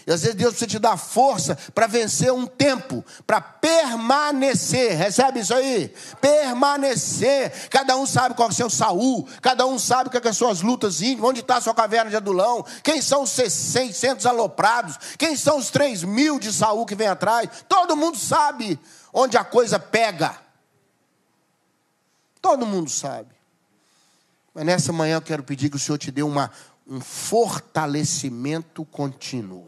E 0.06 0.12
às 0.12 0.22
vezes 0.22 0.36
Deus 0.36 0.52
precisa 0.52 0.70
te 0.70 0.78
dar 0.78 0.96
força 0.96 1.58
para 1.74 1.88
vencer 1.88 2.32
um 2.32 2.46
tempo, 2.46 3.04
para 3.26 3.42
permanecer. 3.42 4.96
Recebe 4.96 5.40
isso 5.40 5.56
aí? 5.56 5.92
Permanecer. 6.22 7.52
Cada 7.72 7.98
um 7.98 8.06
sabe 8.06 8.36
qual 8.36 8.50
é 8.50 8.52
o 8.52 8.56
seu 8.56 8.70
Saul, 8.70 9.28
cada 9.42 9.66
um 9.66 9.80
sabe 9.80 10.12
quais 10.12 10.24
são 10.24 10.30
as 10.30 10.38
suas 10.38 10.62
lutas 10.62 11.02
íntimas, 11.02 11.32
onde 11.32 11.40
está 11.40 11.58
a 11.58 11.62
sua 11.62 11.74
caverna 11.74 12.12
de 12.12 12.16
adulão, 12.16 12.64
quem 12.84 13.02
são 13.02 13.24
os 13.24 13.32
600 13.32 14.24
aloprados, 14.28 15.00
quem 15.18 15.36
são 15.36 15.58
os 15.58 15.72
3 15.72 16.04
mil 16.04 16.38
de 16.38 16.54
Saul 16.54 16.86
que 16.86 16.94
vem 16.94 17.08
atrás. 17.08 17.50
Todo 17.68 17.98
mundo 17.98 18.20
sabe 18.20 18.80
onde 19.18 19.36
a 19.36 19.44
coisa 19.44 19.80
pega. 19.80 20.38
Todo 22.40 22.68
mundo 22.68 22.88
sabe. 22.88 23.36
Mas 24.54 24.64
nessa 24.64 24.94
manhã 24.94 25.16
eu 25.16 25.22
quero 25.22 25.42
pedir 25.42 25.70
que 25.72 25.76
o 25.76 25.80
Senhor 25.80 25.98
te 25.98 26.12
dê 26.12 26.22
uma, 26.22 26.52
um 26.88 27.02
fortalecimento 27.02 28.86
contínuo. 28.86 29.68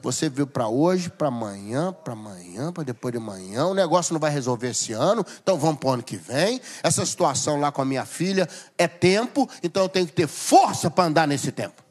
Você 0.00 0.30
viu 0.30 0.46
para 0.46 0.66
hoje, 0.66 1.10
para 1.10 1.28
amanhã, 1.28 1.92
para 1.92 2.14
amanhã, 2.14 2.72
para 2.72 2.84
depois 2.84 3.12
de 3.12 3.18
amanhã. 3.18 3.66
O 3.66 3.74
negócio 3.74 4.14
não 4.14 4.20
vai 4.20 4.30
resolver 4.30 4.70
esse 4.70 4.92
ano, 4.94 5.26
então 5.42 5.58
vamos 5.58 5.78
para 5.78 5.88
o 5.88 5.92
ano 5.92 6.02
que 6.02 6.16
vem. 6.16 6.58
Essa 6.82 7.04
situação 7.04 7.60
lá 7.60 7.70
com 7.70 7.82
a 7.82 7.84
minha 7.84 8.06
filha 8.06 8.48
é 8.78 8.88
tempo, 8.88 9.48
então 9.62 9.82
eu 9.82 9.88
tenho 9.90 10.06
que 10.06 10.12
ter 10.12 10.26
força 10.26 10.90
para 10.90 11.04
andar 11.04 11.28
nesse 11.28 11.52
tempo. 11.52 11.87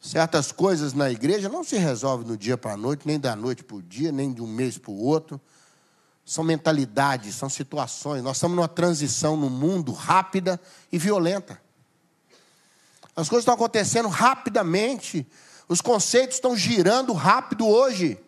Certas 0.00 0.50
coisas 0.50 0.94
na 0.94 1.10
igreja 1.10 1.50
não 1.50 1.62
se 1.62 1.76
resolvem 1.76 2.26
do 2.26 2.36
dia 2.36 2.56
para 2.56 2.72
a 2.72 2.76
noite, 2.76 3.06
nem 3.06 3.20
da 3.20 3.36
noite 3.36 3.62
para 3.62 3.76
o 3.76 3.82
dia, 3.82 4.10
nem 4.10 4.32
de 4.32 4.40
um 4.40 4.46
mês 4.46 4.78
para 4.78 4.90
o 4.90 4.98
outro. 4.98 5.38
São 6.24 6.42
mentalidades, 6.42 7.34
são 7.34 7.50
situações. 7.50 8.22
Nós 8.22 8.38
estamos 8.38 8.56
numa 8.56 8.68
transição 8.68 9.36
no 9.36 9.50
mundo 9.50 9.92
rápida 9.92 10.58
e 10.90 10.96
violenta. 10.96 11.60
As 13.14 13.28
coisas 13.28 13.42
estão 13.42 13.54
acontecendo 13.54 14.08
rapidamente. 14.08 15.26
Os 15.68 15.82
conceitos 15.82 16.36
estão 16.36 16.56
girando 16.56 17.12
rápido 17.12 17.66
hoje. 17.68 18.18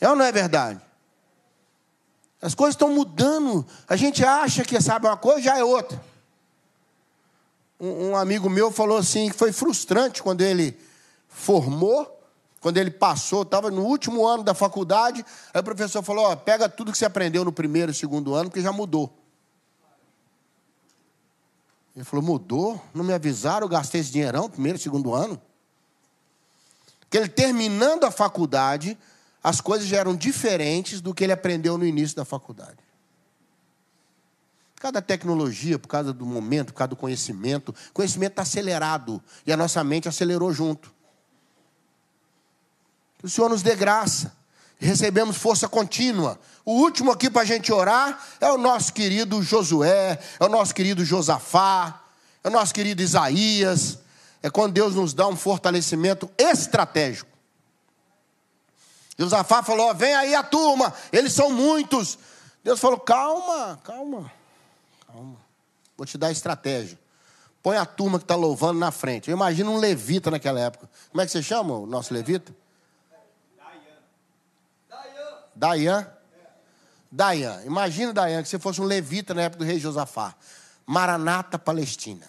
É 0.00 0.08
ou 0.08 0.16
não 0.16 0.24
é 0.24 0.32
verdade? 0.32 0.80
As 2.42 2.56
coisas 2.56 2.74
estão 2.74 2.92
mudando. 2.92 3.64
A 3.86 3.94
gente 3.94 4.24
acha 4.24 4.64
que 4.64 4.80
sabe 4.80 5.06
uma 5.06 5.16
coisa, 5.16 5.42
já 5.42 5.56
é 5.56 5.62
outra 5.62 6.07
um, 7.80 8.10
um 8.10 8.16
amigo 8.16 8.48
meu 8.50 8.70
falou 8.70 8.98
assim 8.98 9.30
que 9.30 9.36
foi 9.36 9.52
frustrante 9.52 10.22
quando 10.22 10.40
ele 10.42 10.78
formou, 11.28 12.18
quando 12.60 12.78
ele 12.78 12.90
passou, 12.90 13.42
estava 13.42 13.70
no 13.70 13.82
último 13.84 14.26
ano 14.26 14.42
da 14.42 14.54
faculdade, 14.54 15.24
aí 15.54 15.60
o 15.60 15.64
professor 15.64 16.02
falou, 16.02 16.24
ó, 16.24 16.36
pega 16.36 16.68
tudo 16.68 16.90
que 16.90 16.98
você 16.98 17.04
aprendeu 17.04 17.44
no 17.44 17.52
primeiro 17.52 17.92
e 17.92 17.94
segundo 17.94 18.34
ano, 18.34 18.50
porque 18.50 18.62
já 18.62 18.72
mudou. 18.72 19.16
Ele 21.94 22.04
falou, 22.04 22.24
mudou? 22.24 22.80
Não 22.94 23.04
me 23.04 23.12
avisaram, 23.12 23.64
eu 23.64 23.68
gastei 23.68 24.00
esse 24.00 24.10
dinheirão, 24.10 24.48
primeiro 24.48 24.78
e 24.78 24.80
segundo 24.80 25.14
ano. 25.14 25.40
Que 27.10 27.18
ele 27.18 27.28
terminando 27.28 28.04
a 28.04 28.10
faculdade, 28.10 28.98
as 29.42 29.60
coisas 29.60 29.86
já 29.88 29.98
eram 29.98 30.14
diferentes 30.14 31.00
do 31.00 31.14
que 31.14 31.24
ele 31.24 31.32
aprendeu 31.32 31.78
no 31.78 31.84
início 31.84 32.16
da 32.16 32.24
faculdade. 32.24 32.87
Por 34.78 34.82
causa 34.82 34.92
da 34.92 35.02
tecnologia, 35.02 35.76
por 35.76 35.88
causa 35.88 36.12
do 36.12 36.24
momento, 36.24 36.72
por 36.72 36.78
causa 36.78 36.90
do 36.90 36.96
conhecimento. 36.96 37.74
O 37.90 37.92
conhecimento 37.92 38.34
está 38.34 38.42
acelerado 38.42 39.20
e 39.44 39.52
a 39.52 39.56
nossa 39.56 39.82
mente 39.82 40.08
acelerou 40.08 40.52
junto. 40.52 40.94
Que 43.18 43.26
o 43.26 43.28
Senhor 43.28 43.50
nos 43.50 43.60
dê 43.60 43.74
graça. 43.74 44.32
Recebemos 44.78 45.36
força 45.36 45.68
contínua. 45.68 46.38
O 46.64 46.74
último 46.74 47.10
aqui 47.10 47.28
para 47.28 47.42
a 47.42 47.44
gente 47.44 47.72
orar 47.72 48.24
é 48.40 48.48
o 48.52 48.56
nosso 48.56 48.92
querido 48.92 49.42
Josué, 49.42 50.16
é 50.38 50.44
o 50.44 50.48
nosso 50.48 50.72
querido 50.72 51.04
Josafá, 51.04 52.00
é 52.44 52.46
o 52.46 52.52
nosso 52.52 52.72
querido 52.72 53.02
Isaías. 53.02 53.98
É 54.40 54.48
quando 54.48 54.74
Deus 54.74 54.94
nos 54.94 55.12
dá 55.12 55.26
um 55.26 55.34
fortalecimento 55.34 56.30
estratégico. 56.38 57.28
Josafá 59.18 59.60
falou: 59.60 59.92
vem 59.92 60.14
aí 60.14 60.36
a 60.36 60.44
turma, 60.44 60.94
eles 61.10 61.32
são 61.32 61.50
muitos. 61.50 62.16
Deus 62.62 62.78
falou: 62.78 63.00
calma, 63.00 63.80
calma, 63.82 64.38
calma. 65.08 65.36
Vou 65.96 66.06
te 66.06 66.16
dar 66.16 66.30
estratégia. 66.30 66.98
Põe 67.62 67.76
a 67.76 67.84
turma 67.84 68.18
que 68.18 68.24
está 68.24 68.36
louvando 68.36 68.78
na 68.78 68.90
frente. 68.90 69.30
Eu 69.30 69.36
imagino 69.36 69.72
um 69.72 69.78
levita 69.78 70.30
naquela 70.30 70.60
época. 70.60 70.88
Como 71.10 71.20
é 71.20 71.26
que 71.26 71.32
você 71.32 71.42
chama 71.42 71.74
o 71.74 71.86
nosso 71.86 72.14
levita? 72.14 72.54
Dayan. 75.54 76.08
Dayan. 77.10 77.64
Imagina, 77.64 78.12
Dayan, 78.12 78.42
que 78.42 78.48
você 78.48 78.58
fosse 78.58 78.80
um 78.80 78.84
levita 78.84 79.34
na 79.34 79.42
época 79.42 79.64
do 79.64 79.64
rei 79.64 79.80
Josafá. 79.80 80.34
Maranata, 80.86 81.58
Palestina. 81.58 82.26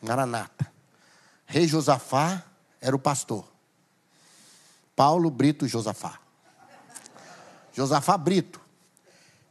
Maranata. 0.00 0.72
Rei 1.46 1.66
Josafá 1.66 2.44
era 2.80 2.94
o 2.94 2.98
pastor. 2.98 3.46
Paulo 4.94 5.30
Brito 5.30 5.66
Josafá. 5.66 6.18
Josafá 7.72 8.16
Brito. 8.16 8.65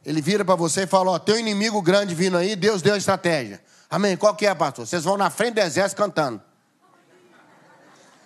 Ele 0.06 0.22
vira 0.22 0.44
para 0.44 0.54
você 0.54 0.82
e 0.82 0.86
fala: 0.86 1.10
Ó, 1.10 1.18
tem 1.18 1.34
um 1.34 1.38
inimigo 1.38 1.82
grande 1.82 2.14
vindo 2.14 2.36
aí, 2.36 2.54
Deus 2.54 2.80
deu 2.80 2.94
a 2.94 2.96
estratégia. 2.96 3.60
Amém. 3.90 4.16
Qual 4.16 4.36
que 4.36 4.46
é, 4.46 4.54
pastor? 4.54 4.86
Vocês 4.86 5.02
vão 5.02 5.16
na 5.16 5.30
frente 5.30 5.54
do 5.54 5.60
exército 5.60 6.00
cantando. 6.00 6.40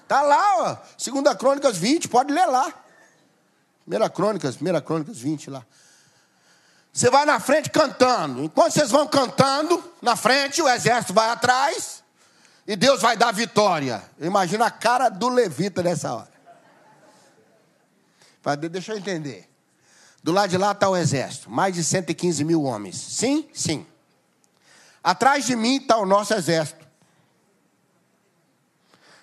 Tá 0.06 0.20
lá, 0.20 0.56
ó. 0.58 0.76
Segunda 0.98 1.34
Crônicas 1.34 1.78
20, 1.78 2.08
pode 2.08 2.32
ler 2.34 2.44
lá. 2.44 2.70
Primeira 3.82 4.10
Crônicas, 4.10 4.56
Primeira 4.56 4.82
Crônicas 4.82 5.16
20 5.18 5.48
lá. 5.48 5.64
Você 6.92 7.08
vai 7.08 7.24
na 7.24 7.40
frente 7.40 7.70
cantando. 7.70 8.44
Enquanto 8.44 8.72
vocês 8.72 8.90
vão 8.90 9.06
cantando, 9.06 9.82
na 10.02 10.16
frente, 10.16 10.60
o 10.60 10.68
exército 10.68 11.14
vai 11.14 11.30
atrás. 11.30 12.04
E 12.66 12.76
Deus 12.76 13.00
vai 13.00 13.16
dar 13.16 13.32
vitória. 13.32 14.02
Imagina 14.20 14.66
a 14.66 14.70
cara 14.70 15.08
do 15.08 15.30
levita 15.30 15.82
nessa 15.82 16.12
hora. 16.12 16.30
Deixa 18.68 18.92
eu 18.92 18.98
entender. 18.98 19.49
Do 20.22 20.32
lado 20.32 20.50
de 20.50 20.58
lá 20.58 20.72
está 20.72 20.88
o 20.88 20.96
exército. 20.96 21.50
Mais 21.50 21.74
de 21.74 21.82
115 21.82 22.44
mil 22.44 22.62
homens. 22.64 22.96
Sim? 22.96 23.48
Sim. 23.52 23.86
Atrás 25.02 25.46
de 25.46 25.56
mim 25.56 25.76
está 25.76 25.96
o 25.96 26.04
nosso 26.04 26.34
exército. 26.34 26.86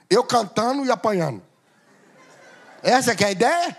Eu 0.09 0.23
cantando 0.23 0.85
e 0.85 0.91
apanhando. 0.91 1.41
Essa 2.81 3.15
que 3.15 3.23
é 3.23 3.27
a 3.27 3.31
ideia? 3.31 3.77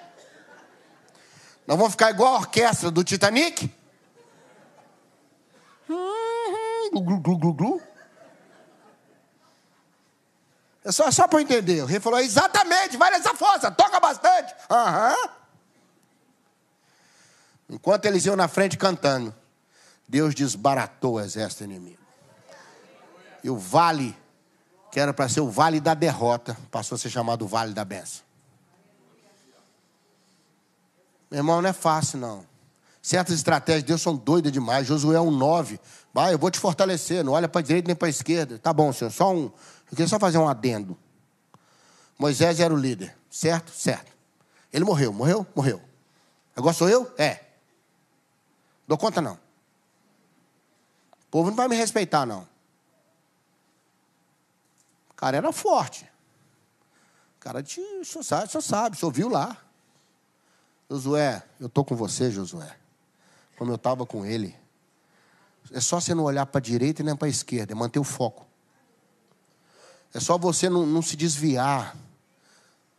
Nós 1.66 1.76
vamos 1.76 1.92
ficar 1.92 2.10
igual 2.10 2.34
a 2.34 2.38
orquestra 2.38 2.90
do 2.90 3.02
Titanic? 3.02 3.70
Glu, 6.92 7.20
glu, 7.20 7.38
glu, 7.38 7.52
glu. 7.52 7.82
É 10.84 10.92
só, 10.92 11.10
só 11.10 11.26
para 11.28 11.42
entender. 11.42 11.84
Rei 11.84 12.00
falou: 12.00 12.20
exatamente, 12.20 12.96
vai 12.96 13.10
nessa 13.10 13.34
força, 13.34 13.70
toca 13.70 14.00
bastante. 14.00 14.54
Aham. 14.70 15.10
Uhum. 15.10 15.37
Enquanto 17.68 18.06
eles 18.06 18.24
iam 18.24 18.34
na 18.34 18.48
frente 18.48 18.78
cantando, 18.78 19.34
Deus 20.08 20.34
desbaratou 20.34 21.14
o 21.14 21.20
exército 21.20 21.64
inimigo. 21.64 21.98
E 23.44 23.50
o 23.50 23.56
vale, 23.56 24.16
que 24.90 24.98
era 24.98 25.12
para 25.12 25.28
ser 25.28 25.40
o 25.40 25.50
vale 25.50 25.80
da 25.80 25.94
derrota, 25.94 26.56
passou 26.70 26.96
a 26.96 26.98
ser 26.98 27.10
chamado 27.10 27.44
o 27.44 27.48
vale 27.48 27.74
da 27.74 27.84
benção. 27.84 28.22
Meu 31.30 31.40
irmão, 31.40 31.60
não 31.60 31.68
é 31.68 31.74
fácil, 31.74 32.18
não. 32.18 32.46
Certas 33.02 33.34
estratégias 33.34 33.82
de 33.82 33.88
Deus 33.88 34.02
são 34.02 34.16
doidas 34.16 34.50
demais. 34.50 34.86
Josué 34.86 35.16
é 35.16 35.20
um 35.20 35.30
9. 35.30 35.78
Vai, 36.12 36.34
eu 36.34 36.38
vou 36.38 36.50
te 36.50 36.58
fortalecer. 36.58 37.22
Não 37.22 37.32
olha 37.32 37.48
para 37.48 37.60
a 37.60 37.62
direita 37.62 37.86
nem 37.86 37.96
para 37.96 38.08
a 38.08 38.10
esquerda. 38.10 38.58
Tá 38.58 38.72
bom, 38.72 38.92
senhor. 38.92 39.10
Só 39.10 39.32
um. 39.32 39.44
Eu 39.44 39.90
queria 39.90 40.08
só 40.08 40.18
fazer 40.18 40.38
um 40.38 40.48
adendo. 40.48 40.96
Moisés 42.18 42.60
era 42.60 42.72
o 42.72 42.76
líder. 42.76 43.14
Certo? 43.30 43.70
Certo. 43.70 44.10
Ele 44.72 44.84
morreu. 44.84 45.12
Morreu? 45.12 45.46
Morreu. 45.54 45.80
Agora 46.56 46.74
sou 46.74 46.88
eu? 46.88 47.10
É. 47.16 47.47
Dou 48.88 48.96
conta, 48.96 49.20
não. 49.20 49.34
O 49.34 51.30
povo 51.30 51.50
não 51.50 51.56
vai 51.56 51.68
me 51.68 51.76
respeitar, 51.76 52.24
não. 52.24 52.48
O 55.10 55.14
cara 55.14 55.36
era 55.36 55.52
forte. 55.52 56.10
O 57.36 57.40
cara, 57.40 57.62
te, 57.62 57.80
o 57.80 58.04
senhor 58.04 58.24
sabe, 58.24 58.46
o 58.46 58.48
senhor 58.48 58.62
sabe, 58.62 58.96
o 58.96 58.98
senhor 58.98 59.12
viu 59.12 59.28
lá. 59.28 59.58
Josué, 60.90 61.42
eu 61.60 61.66
estou 61.66 61.84
com 61.84 61.94
você, 61.94 62.30
Josué. 62.30 62.74
Como 63.58 63.70
eu 63.70 63.76
estava 63.76 64.06
com 64.06 64.24
ele. 64.24 64.56
É 65.70 65.80
só 65.80 66.00
você 66.00 66.14
não 66.14 66.24
olhar 66.24 66.46
para 66.46 66.58
a 66.58 66.62
direita 66.62 67.02
e 67.02 67.04
nem 67.04 67.14
para 67.14 67.26
a 67.26 67.30
esquerda, 67.30 67.72
é 67.72 67.74
manter 67.74 67.98
o 67.98 68.04
foco. 68.04 68.46
É 70.14 70.20
só 70.20 70.38
você 70.38 70.70
não, 70.70 70.86
não 70.86 71.02
se 71.02 71.14
desviar 71.14 71.94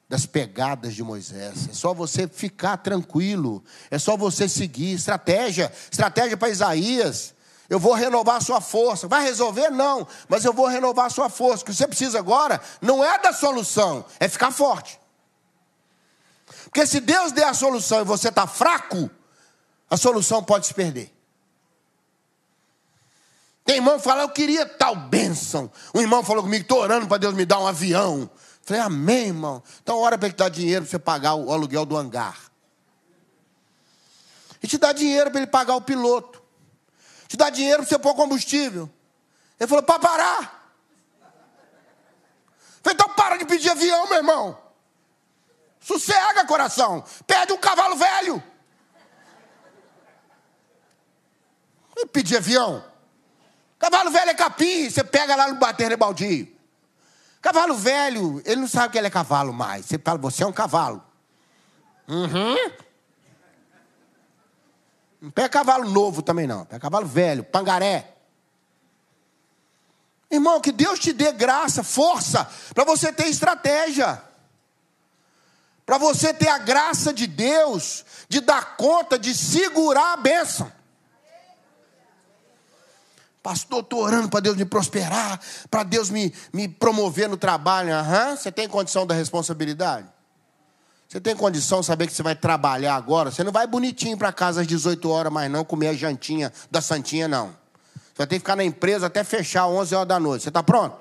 das 0.09 0.25
pegadas 0.25 0.95
de 0.95 1.03
Moisés. 1.03 1.69
É 1.69 1.73
só 1.73 1.93
você 1.93 2.27
ficar 2.27 2.77
tranquilo. 2.77 3.63
É 3.91 3.99
só 3.99 4.17
você 4.17 4.49
seguir. 4.49 4.95
Estratégia. 4.95 5.71
Estratégia 5.91 6.35
para 6.35 6.49
Isaías. 6.49 7.35
Eu 7.69 7.79
vou 7.79 7.93
renovar 7.93 8.37
a 8.37 8.41
sua 8.41 8.59
força. 8.59 9.07
Vai 9.07 9.23
resolver? 9.23 9.69
Não. 9.69 10.07
Mas 10.27 10.43
eu 10.43 10.51
vou 10.51 10.65
renovar 10.65 11.05
a 11.05 11.09
sua 11.11 11.29
força. 11.29 11.61
O 11.61 11.65
que 11.67 11.73
você 11.73 11.87
precisa 11.87 12.17
agora 12.17 12.59
não 12.81 13.05
é 13.05 13.19
da 13.19 13.31
solução, 13.31 14.03
é 14.19 14.27
ficar 14.27 14.49
forte. 14.49 14.99
Porque 16.63 16.87
se 16.87 16.99
Deus 16.99 17.31
der 17.31 17.45
a 17.45 17.53
solução 17.53 18.01
e 18.01 18.03
você 18.03 18.29
está 18.29 18.47
fraco, 18.47 19.09
a 19.87 19.95
solução 19.95 20.43
pode 20.43 20.65
se 20.65 20.73
perder. 20.73 21.13
Tem 23.63 23.75
irmão 23.75 23.97
que 23.99 24.03
fala, 24.03 24.23
eu 24.23 24.29
queria 24.29 24.65
tal 24.65 24.95
bênção. 24.95 25.71
Um 25.93 26.01
irmão 26.01 26.23
falou 26.23 26.41
comigo, 26.41 26.63
estou 26.63 26.79
orando 26.79 27.07
para 27.07 27.19
Deus 27.19 27.35
me 27.35 27.45
dar 27.45 27.59
um 27.59 27.67
avião. 27.67 28.27
Falei, 28.69 28.83
amém, 28.83 29.27
irmão. 29.29 29.63
Então 29.81 29.97
ora 29.97 30.15
para 30.15 30.27
ele 30.27 30.37
dar 30.37 30.47
dinheiro 30.47 30.85
para 30.85 30.91
você 30.91 30.99
pagar 30.99 31.33
o 31.33 31.51
aluguel 31.51 31.87
do 31.87 31.97
hangar. 31.97 32.37
E 34.61 34.67
te 34.67 34.77
dá 34.77 34.93
dinheiro 34.93 35.31
para 35.31 35.39
ele 35.39 35.49
pagar 35.49 35.75
o 35.75 35.81
piloto. 35.81 36.39
Te 37.27 37.35
dá 37.35 37.49
dinheiro 37.49 37.81
para 37.81 37.89
você 37.89 37.97
pôr 37.97 38.13
combustível. 38.13 38.87
Ele 39.59 39.67
falou, 39.67 39.81
para 39.81 39.97
parar. 39.97 40.71
Falei, 42.83 42.93
então 42.93 43.09
para 43.15 43.37
de 43.37 43.45
pedir 43.45 43.71
avião, 43.71 44.07
meu 44.07 44.17
irmão. 44.17 44.55
Sossega, 45.79 46.45
coração. 46.45 47.03
Pede 47.25 47.51
um 47.51 47.57
cavalo 47.57 47.95
velho. 47.95 48.43
E 51.97 52.05
pedir 52.05 52.37
avião. 52.37 52.85
Cavalo 53.79 54.11
velho 54.11 54.29
é 54.29 54.35
capim, 54.35 54.87
você 54.87 55.03
pega 55.03 55.35
lá 55.35 55.47
no 55.47 55.55
bater 55.55 55.97
baldio. 55.97 56.58
Cavalo 57.41 57.75
velho, 57.75 58.41
ele 58.45 58.61
não 58.61 58.67
sabe 58.67 58.91
que 58.91 58.97
ele 58.97 59.07
é 59.07 59.09
cavalo 59.09 59.53
mais. 59.53 59.85
Você 59.85 59.97
fala, 59.97 60.17
você 60.17 60.43
é 60.43 60.47
um 60.47 60.51
cavalo. 60.51 61.03
Uhum. 62.07 62.55
Não 65.21 65.31
pega 65.31 65.49
cavalo 65.49 65.89
novo 65.89 66.21
também 66.21 66.47
não. 66.47 66.65
Pega 66.65 66.79
cavalo 66.79 67.05
velho, 67.05 67.43
pangaré. 67.43 68.15
Irmão, 70.29 70.61
que 70.61 70.71
Deus 70.71 70.99
te 70.99 71.13
dê 71.13 71.31
graça, 71.31 71.83
força, 71.83 72.47
para 72.73 72.83
você 72.83 73.11
ter 73.11 73.27
estratégia 73.27 74.21
para 75.89 75.97
você 75.97 76.31
ter 76.31 76.49
a 76.49 76.59
graça 76.59 77.11
de 77.11 77.25
Deus 77.25 78.05
de 78.27 78.41
dar 78.41 78.77
conta 78.77 79.17
de 79.17 79.33
segurar 79.33 80.13
a 80.13 80.17
bênção. 80.17 80.71
Pastor, 83.41 83.79
estou 83.79 84.01
orando 84.01 84.29
para 84.29 84.41
Deus 84.41 84.57
me 84.57 84.65
prosperar, 84.65 85.39
para 85.71 85.83
Deus 85.83 86.09
me, 86.09 86.33
me 86.51 86.67
promover 86.67 87.29
no 87.29 87.37
trabalho. 87.37 87.89
Uhum. 87.93 88.35
Você 88.35 88.51
tem 88.51 88.67
condição 88.67 89.07
da 89.07 89.15
responsabilidade? 89.15 90.07
Você 91.07 91.19
tem 91.19 91.35
condição 91.35 91.79
de 91.79 91.87
saber 91.87 92.05
que 92.05 92.13
você 92.13 92.21
vai 92.21 92.35
trabalhar 92.35 92.95
agora? 92.95 93.31
Você 93.31 93.43
não 93.43 93.51
vai 93.51 93.65
bonitinho 93.65 94.17
para 94.17 94.31
casa 94.31 94.61
às 94.61 94.67
18 94.67 95.09
horas, 95.09 95.33
mas 95.33 95.49
não 95.49 95.65
comer 95.65 95.87
a 95.87 95.93
jantinha 95.93 96.53
da 96.69 96.81
Santinha, 96.81 97.27
não. 97.27 97.47
Você 97.95 98.17
vai 98.17 98.27
ter 98.27 98.35
que 98.35 98.39
ficar 98.41 98.55
na 98.55 98.63
empresa 98.63 99.07
até 99.07 99.23
fechar 99.23 99.65
11 99.67 99.95
horas 99.95 100.07
da 100.07 100.19
noite. 100.19 100.43
Você 100.43 100.49
está 100.49 100.61
pronto? 100.61 100.95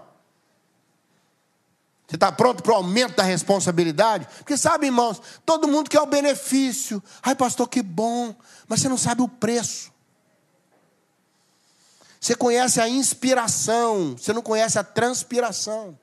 Você 2.06 2.16
está 2.16 2.32
pronto 2.32 2.62
para 2.62 2.72
o 2.72 2.76
aumento 2.76 3.16
da 3.16 3.22
responsabilidade? 3.22 4.26
Porque 4.38 4.56
sabe, 4.56 4.86
irmãos, 4.86 5.20
todo 5.44 5.68
mundo 5.68 5.90
quer 5.90 6.00
o 6.00 6.06
benefício. 6.06 7.02
Ai, 7.22 7.34
pastor, 7.34 7.68
que 7.68 7.82
bom. 7.82 8.34
Mas 8.66 8.80
você 8.80 8.88
não 8.88 8.96
sabe 8.96 9.20
o 9.20 9.28
preço. 9.28 9.92
Você 12.28 12.34
conhece 12.34 12.78
a 12.78 12.86
inspiração, 12.86 14.14
você 14.14 14.34
não 14.34 14.42
conhece 14.42 14.78
a 14.78 14.84
transpiração. 14.84 15.98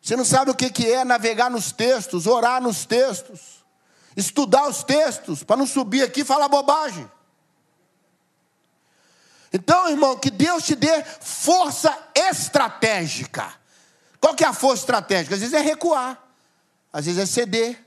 Você 0.00 0.14
não 0.14 0.24
sabe 0.24 0.52
o 0.52 0.54
que 0.54 0.86
é 0.86 1.04
navegar 1.04 1.50
nos 1.50 1.72
textos, 1.72 2.28
orar 2.28 2.62
nos 2.62 2.84
textos 2.84 3.64
estudar 4.16 4.68
os 4.68 4.84
textos, 4.84 5.42
para 5.42 5.56
não 5.56 5.66
subir 5.66 6.04
aqui 6.04 6.20
e 6.20 6.24
falar 6.24 6.46
bobagem. 6.46 7.10
Então, 9.52 9.88
irmão, 9.88 10.16
que 10.16 10.30
Deus 10.30 10.64
te 10.64 10.76
dê 10.76 11.02
força 11.20 11.96
estratégica. 12.14 13.52
Qual 14.20 14.36
que 14.36 14.44
é 14.44 14.46
a 14.46 14.52
força 14.52 14.82
estratégica? 14.82 15.34
Às 15.34 15.40
vezes 15.40 15.52
é 15.52 15.60
recuar, 15.60 16.22
às 16.92 17.06
vezes 17.06 17.20
é 17.20 17.26
ceder, 17.26 17.84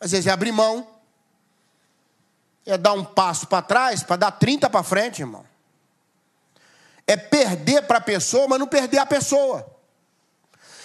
às 0.00 0.10
vezes 0.10 0.26
é 0.26 0.32
abrir 0.32 0.50
mão, 0.50 0.92
é 2.64 2.78
dar 2.78 2.92
um 2.92 3.04
passo 3.04 3.46
para 3.46 3.62
trás 3.62 4.02
para 4.02 4.16
dar 4.16 4.30
30 4.32 4.70
para 4.70 4.82
frente, 4.82 5.20
irmão. 5.20 5.44
É 7.06 7.16
perder 7.16 7.82
para 7.82 7.98
a 7.98 8.02
pessoa, 8.02 8.46
mas 8.48 8.58
não 8.58 8.66
perder 8.66 8.98
a 8.98 9.06
pessoa. 9.06 9.66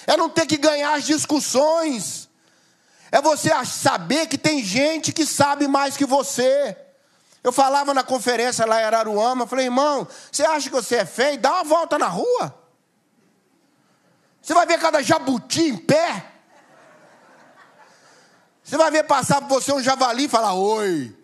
É 0.06 0.18
não 0.18 0.30
ter 0.30 0.46
que 0.46 0.58
ganhar 0.58 0.94
as 0.94 1.06
discussões. 1.06 2.28
É 3.12 3.22
você 3.22 3.52
saber 3.66 4.28
que 4.28 4.38
tem 4.38 4.64
gente 4.64 5.12
que 5.12 5.26
sabe 5.26 5.68
mais 5.68 5.96
que 5.96 6.06
você. 6.06 6.76
Eu 7.44 7.52
falava 7.52 7.94
na 7.94 8.04
conferência 8.04 8.66
lá 8.66 8.82
em 8.82 8.84
Araruama, 8.84 9.48
falei, 9.48 9.66
irmão, 9.66 10.08
você 10.32 10.44
acha 10.44 10.70
que 10.70 10.76
você 10.76 10.98
é 10.98 11.06
feio? 11.06 11.40
Dá 11.40 11.54
uma 11.54 11.64
volta 11.64 11.98
na 11.98 12.08
rua. 12.08 12.58
Você 14.42 14.54
vai 14.54 14.66
ver 14.66 14.80
cada 14.80 15.02
jabuti 15.02 15.62
em 15.62 15.78
pé. 15.78 16.26
Você 18.64 18.76
vai 18.76 18.92
ver 18.92 19.04
passar 19.04 19.42
por 19.42 19.62
você 19.62 19.72
um 19.72 19.82
javali 19.82 20.26
e 20.26 20.30
falar, 20.30 20.54
oi. 20.56 21.16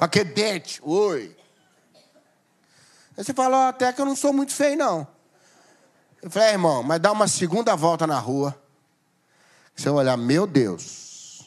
Com 0.00 0.06
aquele 0.06 0.30
dente, 0.30 0.80
oi. 0.82 1.36
Aí 3.18 3.22
você 3.22 3.34
fala, 3.34 3.68
até 3.68 3.92
que 3.92 4.00
eu 4.00 4.06
não 4.06 4.16
sou 4.16 4.32
muito 4.32 4.50
feio, 4.50 4.74
não. 4.74 5.06
Eu 6.22 6.30
falei, 6.30 6.48
é, 6.48 6.52
irmão, 6.52 6.82
mas 6.82 6.98
dá 6.98 7.12
uma 7.12 7.28
segunda 7.28 7.76
volta 7.76 8.06
na 8.06 8.18
rua. 8.18 8.58
Você 9.76 9.90
vai 9.90 9.98
olhar, 9.98 10.16
meu 10.16 10.46
Deus, 10.46 11.46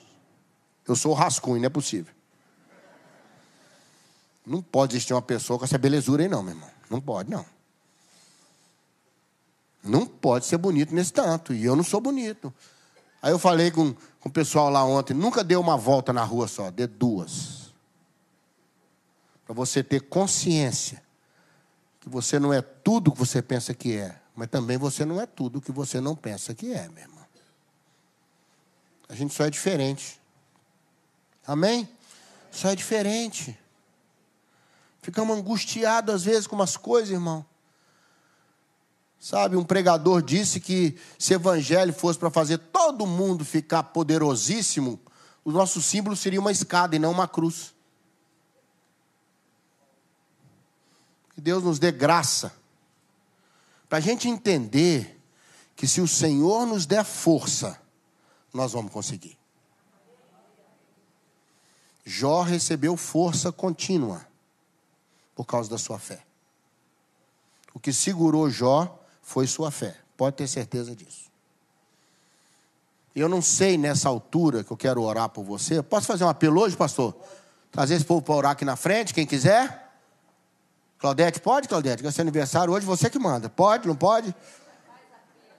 eu 0.88 0.96
sou 0.96 1.16
rascunho, 1.16 1.62
não 1.62 1.66
é 1.66 1.70
possível. 1.70 2.14
Não 4.46 4.62
pode 4.62 4.94
existir 4.94 5.16
uma 5.16 5.22
pessoa 5.24 5.58
com 5.58 5.66
essa 5.66 5.80
belezura 5.80 6.22
aí, 6.22 6.30
não, 6.30 6.44
meu 6.44 6.54
irmão. 6.54 6.70
Não 6.92 7.02
pode, 7.02 7.32
não. 7.32 7.44
Não 9.84 10.06
pode 10.06 10.46
ser 10.46 10.60
bonito 10.60 10.94
nesse 10.94 11.12
tanto. 11.12 11.56
E 11.56 11.66
eu 11.66 11.76
não 11.76 11.84
sou 11.84 12.00
bonito. 12.00 12.54
Aí 13.20 13.32
eu 13.32 13.40
falei 13.40 13.72
com, 13.72 13.96
com 14.20 14.30
o 14.30 14.32
pessoal 14.32 14.70
lá 14.70 14.86
ontem, 14.86 15.16
nunca 15.16 15.44
dê 15.44 15.56
uma 15.56 15.76
volta 15.76 16.14
na 16.14 16.24
rua 16.24 16.48
só, 16.48 16.70
dê 16.70 16.86
duas. 16.86 17.63
Para 19.46 19.54
você 19.54 19.84
ter 19.84 20.02
consciência 20.02 21.04
que 22.00 22.10
você 22.10 22.40
não 22.40 22.54
é 22.54 22.62
tudo 22.62 23.12
que 23.12 23.20
você 23.20 23.42
pensa 23.42 23.74
que 23.74 23.96
é, 23.96 24.20
mas 24.36 24.50
também 24.50 24.78
você 24.78 25.06
não 25.06 25.20
é 25.22 25.26
tudo 25.26 25.62
que 25.62 25.72
você 25.72 26.02
não 26.02 26.16
pensa 26.16 26.54
que 26.54 26.74
é, 26.74 26.88
meu 26.90 27.04
irmão. 27.04 27.24
A 29.08 29.16
gente 29.16 29.34
só 29.34 29.46
é 29.46 29.50
diferente. 29.50 30.20
Amém? 31.46 31.88
Só 32.52 32.70
é 32.70 32.76
diferente. 32.76 33.58
Ficamos 35.02 35.38
angustiados 35.38 36.16
às 36.16 36.24
vezes 36.24 36.48
com 36.48 36.56
umas 36.56 36.78
coisas, 36.78 37.12
irmão. 37.12 37.46
Sabe, 39.20 39.56
um 39.56 39.64
pregador 39.64 40.22
disse 40.22 40.60
que 40.60 40.98
se 41.18 41.34
o 41.34 41.36
evangelho 41.36 41.94
fosse 41.94 42.20
para 42.20 42.30
fazer 42.30 42.58
todo 42.58 43.06
mundo 43.06 43.46
ficar 43.46 43.84
poderosíssimo, 43.84 45.00
o 45.46 45.52
nosso 45.52 45.82
símbolo 45.82 46.16
seria 46.16 46.40
uma 46.40 46.52
escada 46.52 46.96
e 46.96 47.00
não 47.00 47.12
uma 47.12 47.28
cruz. 47.28 47.74
Que 51.34 51.42
Deus 51.42 51.64
nos 51.64 51.80
dê 51.80 51.92
graça 51.92 52.54
para 53.90 54.00
a 54.00 54.02
gente 54.02 54.28
entender 54.28 55.20
que 55.76 55.88
se 55.88 56.02
o 56.02 56.08
Senhor 56.08 56.66
nos 56.66 56.86
der 56.86 57.04
força, 57.04 57.80
nós 58.52 58.72
vamos 58.72 58.92
conseguir. 58.92 59.38
Jó 62.06 62.42
recebeu 62.42 62.98
força 62.98 63.52
contínua 63.52 64.26
por 65.36 65.46
causa 65.46 65.70
da 65.70 65.78
sua 65.78 66.00
fé. 66.00 66.24
O 67.74 67.80
que 67.80 67.94
segurou 67.94 68.50
Jó 68.50 69.00
foi 69.22 69.48
sua 69.48 69.72
fé. 69.72 69.96
Pode 70.18 70.38
ter 70.38 70.48
certeza 70.48 70.96
disso. 70.96 71.32
Eu 73.16 73.30
não 73.30 73.42
sei 73.42 73.78
nessa 73.78 74.10
altura 74.10 74.64
que 74.64 74.72
eu 74.72 74.78
quero 74.78 75.04
orar 75.04 75.30
por 75.30 75.44
você. 75.44 75.82
Posso 75.84 76.08
fazer 76.08 76.24
um 76.24 76.30
apelo 76.30 76.62
hoje, 76.62 76.76
pastor? 76.76 77.16
Trazer 77.72 77.96
esse 77.96 78.06
povo 78.06 78.22
para 78.22 78.36
orar 78.36 78.52
aqui 78.54 78.66
na 78.66 78.76
frente, 78.76 79.14
quem 79.14 79.26
quiser. 79.26 79.83
Claudete, 81.04 81.42
pode, 81.42 81.68
Claudete? 81.68 82.08
É 82.08 82.12
seu 82.12 82.22
aniversário 82.22 82.72
hoje, 82.74 82.86
você 82.86 83.10
que 83.10 83.20
manda. 83.20 83.50
Pode, 83.50 83.86
não 83.90 83.96
pode? 83.96 84.34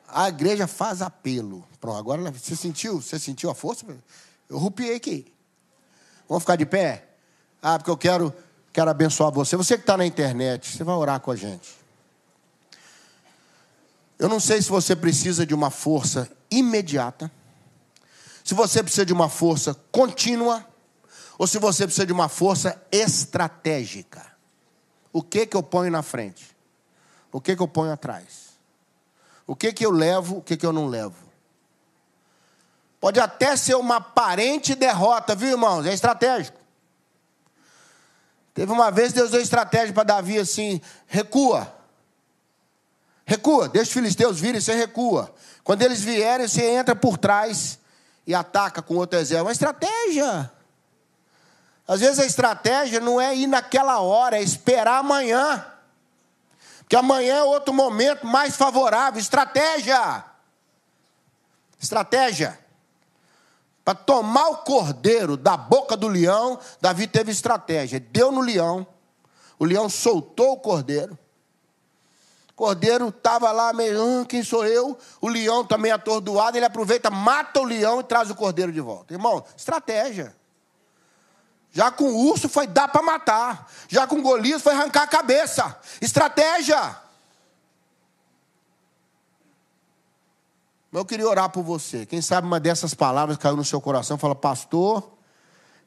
A 0.09 0.31
igreja 0.31 0.67
faz 0.67 1.03
apelo. 1.03 1.63
Pronto, 1.79 1.99
agora 1.99 2.31
você 2.31 2.57
sentiu? 2.57 3.03
Você 3.03 3.19
sentiu 3.19 3.51
a 3.51 3.55
força? 3.55 3.85
Eu 4.49 4.57
rupiei 4.57 4.95
aqui. 4.95 5.31
Vamos 6.27 6.45
ficar 6.45 6.57
de 6.57 6.65
pé? 6.65 7.11
Ah, 7.61 7.79
porque 7.79 7.91
eu 7.91 7.97
quero 7.99 8.35
Quero 8.73 8.91
abençoar 8.91 9.31
você. 9.31 9.55
Você 9.55 9.77
que 9.77 9.83
está 9.83 9.99
na 9.99 10.07
internet, 10.07 10.77
você 10.77 10.83
vai 10.83 10.97
orar 10.97 11.21
com 11.21 11.31
a 11.31 11.37
gente. 11.37 11.77
Eu 14.19 14.29
não 14.29 14.41
sei 14.41 14.63
se 14.63 14.71
você 14.71 14.97
precisa 14.97 15.45
de 15.45 15.55
uma 15.55 15.71
força 15.71 16.27
imediata, 16.51 17.31
se 18.43 18.55
você 18.55 18.83
precisa 18.83 19.05
de 19.05 19.13
uma 19.13 19.29
força 19.29 19.75
contínua, 19.93 20.67
ou 21.37 21.47
se 21.47 21.59
você 21.59 21.85
precisa 21.85 22.07
de 22.07 22.15
uma 22.15 22.31
força 22.31 22.83
estratégica. 22.91 24.34
O 25.15 25.23
que 25.23 25.47
que 25.47 25.57
eu 25.57 25.63
ponho 25.63 25.93
na 25.93 26.03
frente? 26.03 26.57
O 27.31 27.41
que 27.41 27.55
que 27.55 27.63
eu 27.63 27.69
ponho 27.69 27.93
atrás? 27.93 28.59
O 29.47 29.55
que 29.55 29.73
que 29.73 29.87
eu 29.87 29.93
levo, 29.93 30.39
o 30.39 30.43
que 30.43 30.57
que 30.57 30.67
eu 30.67 30.73
não 30.73 30.89
levo? 30.89 31.15
Pode 33.01 33.21
até 33.21 33.55
ser 33.57 33.77
uma 33.77 33.97
aparente 33.97 34.75
derrota, 34.75 35.37
viu, 35.37 35.51
irmãos? 35.51 35.87
É 35.87 35.95
estratégico. 35.95 36.59
Teve 38.53 38.73
uma 38.73 38.91
vez 38.91 39.13
Deus 39.13 39.31
deu 39.31 39.41
estratégia 39.41 39.95
para 39.95 40.03
Davi 40.03 40.37
assim: 40.37 40.81
recua. 41.07 41.73
Recua, 43.25 43.69
deixa 43.69 43.91
os 43.91 43.95
filisteus 43.95 44.41
virem, 44.41 44.61
você 44.61 44.75
recua. 44.75 45.33
Quando 45.63 45.83
eles 45.83 46.01
vierem, 46.01 46.49
você 46.49 46.65
entra 46.71 46.97
por 46.97 47.19
trás 47.19 47.79
e 48.27 48.35
ataca 48.35 48.83
com 48.83 48.97
outro 48.97 49.17
exército. 49.17 49.47
Uma 49.47 49.53
estratégia. 49.53 50.51
Às 51.87 52.01
vezes 52.01 52.19
a 52.19 52.25
estratégia 52.25 52.99
não 52.99 53.21
é 53.21 53.35
ir 53.37 53.47
naquela 53.47 54.01
hora, 54.01 54.39
é 54.39 54.43
esperar 54.43 54.99
amanhã. 54.99 55.65
Porque 56.79 56.97
amanhã 56.97 57.37
é 57.37 57.45
outro 57.45 57.73
momento 57.73 58.27
mais 58.27 58.57
favorável. 58.57 59.21
Estratégia. 59.21 60.25
Estratégia. 61.81 62.59
Para 63.85 63.95
tomar 63.95 64.49
o 64.49 64.57
cordeiro 64.59 65.37
da 65.37 65.57
boca 65.57 65.95
do 65.95 66.09
leão, 66.09 66.59
Davi 66.81 67.07
teve 67.07 67.31
estratégia. 67.31 68.01
Deu 68.01 68.33
no 68.33 68.41
leão, 68.41 68.87
o 69.59 69.65
leão 69.65 69.91
soltou 69.91 70.53
o 70.53 70.61
cordeiro. 70.61 71.19
O 72.51 72.55
cordeiro 72.55 73.09
estava 73.09 73.51
lá 73.53 73.73
meio, 73.73 74.01
ah, 74.23 74.25
quem 74.27 74.43
sou 74.43 74.65
eu? 74.65 74.97
O 75.21 75.29
leão 75.29 75.65
também 75.65 75.91
atordoado, 75.93 76.57
ele 76.57 76.65
aproveita, 76.65 77.11
mata 77.11 77.61
o 77.61 77.65
leão 77.65 78.01
e 78.01 78.05
traz 78.05 78.31
o 78.31 78.35
cordeiro 78.35 78.73
de 78.73 78.81
volta. 78.81 79.13
Irmão, 79.13 79.45
estratégia. 79.57 80.35
Já 81.75 81.91
com 81.91 82.05
o 82.05 82.29
urso 82.29 82.49
foi 82.49 82.69
dar 82.69 82.87
para 82.87 83.03
matar. 83.03 83.69
Já 83.89 84.07
com 84.07 84.23
Golias 84.23 84.63
foi 84.63 84.73
arrancar 84.73 85.03
a 85.03 85.09
cabeça. 85.09 85.77
Estratégia. 86.01 86.79
Mas 90.89 91.01
eu 91.01 91.05
queria 91.05 91.29
orar 91.29 91.51
por 91.51 91.65
você. 91.65 92.07
Quem 92.07 92.23
sabe 92.23 92.47
uma 92.47 92.61
dessas 92.61 92.95
palavras 92.95 93.37
caiu 93.37 93.57
no 93.57 93.65
seu 93.65 93.81
coração 93.81 94.17
fala, 94.17 94.37
pastor, 94.37 95.13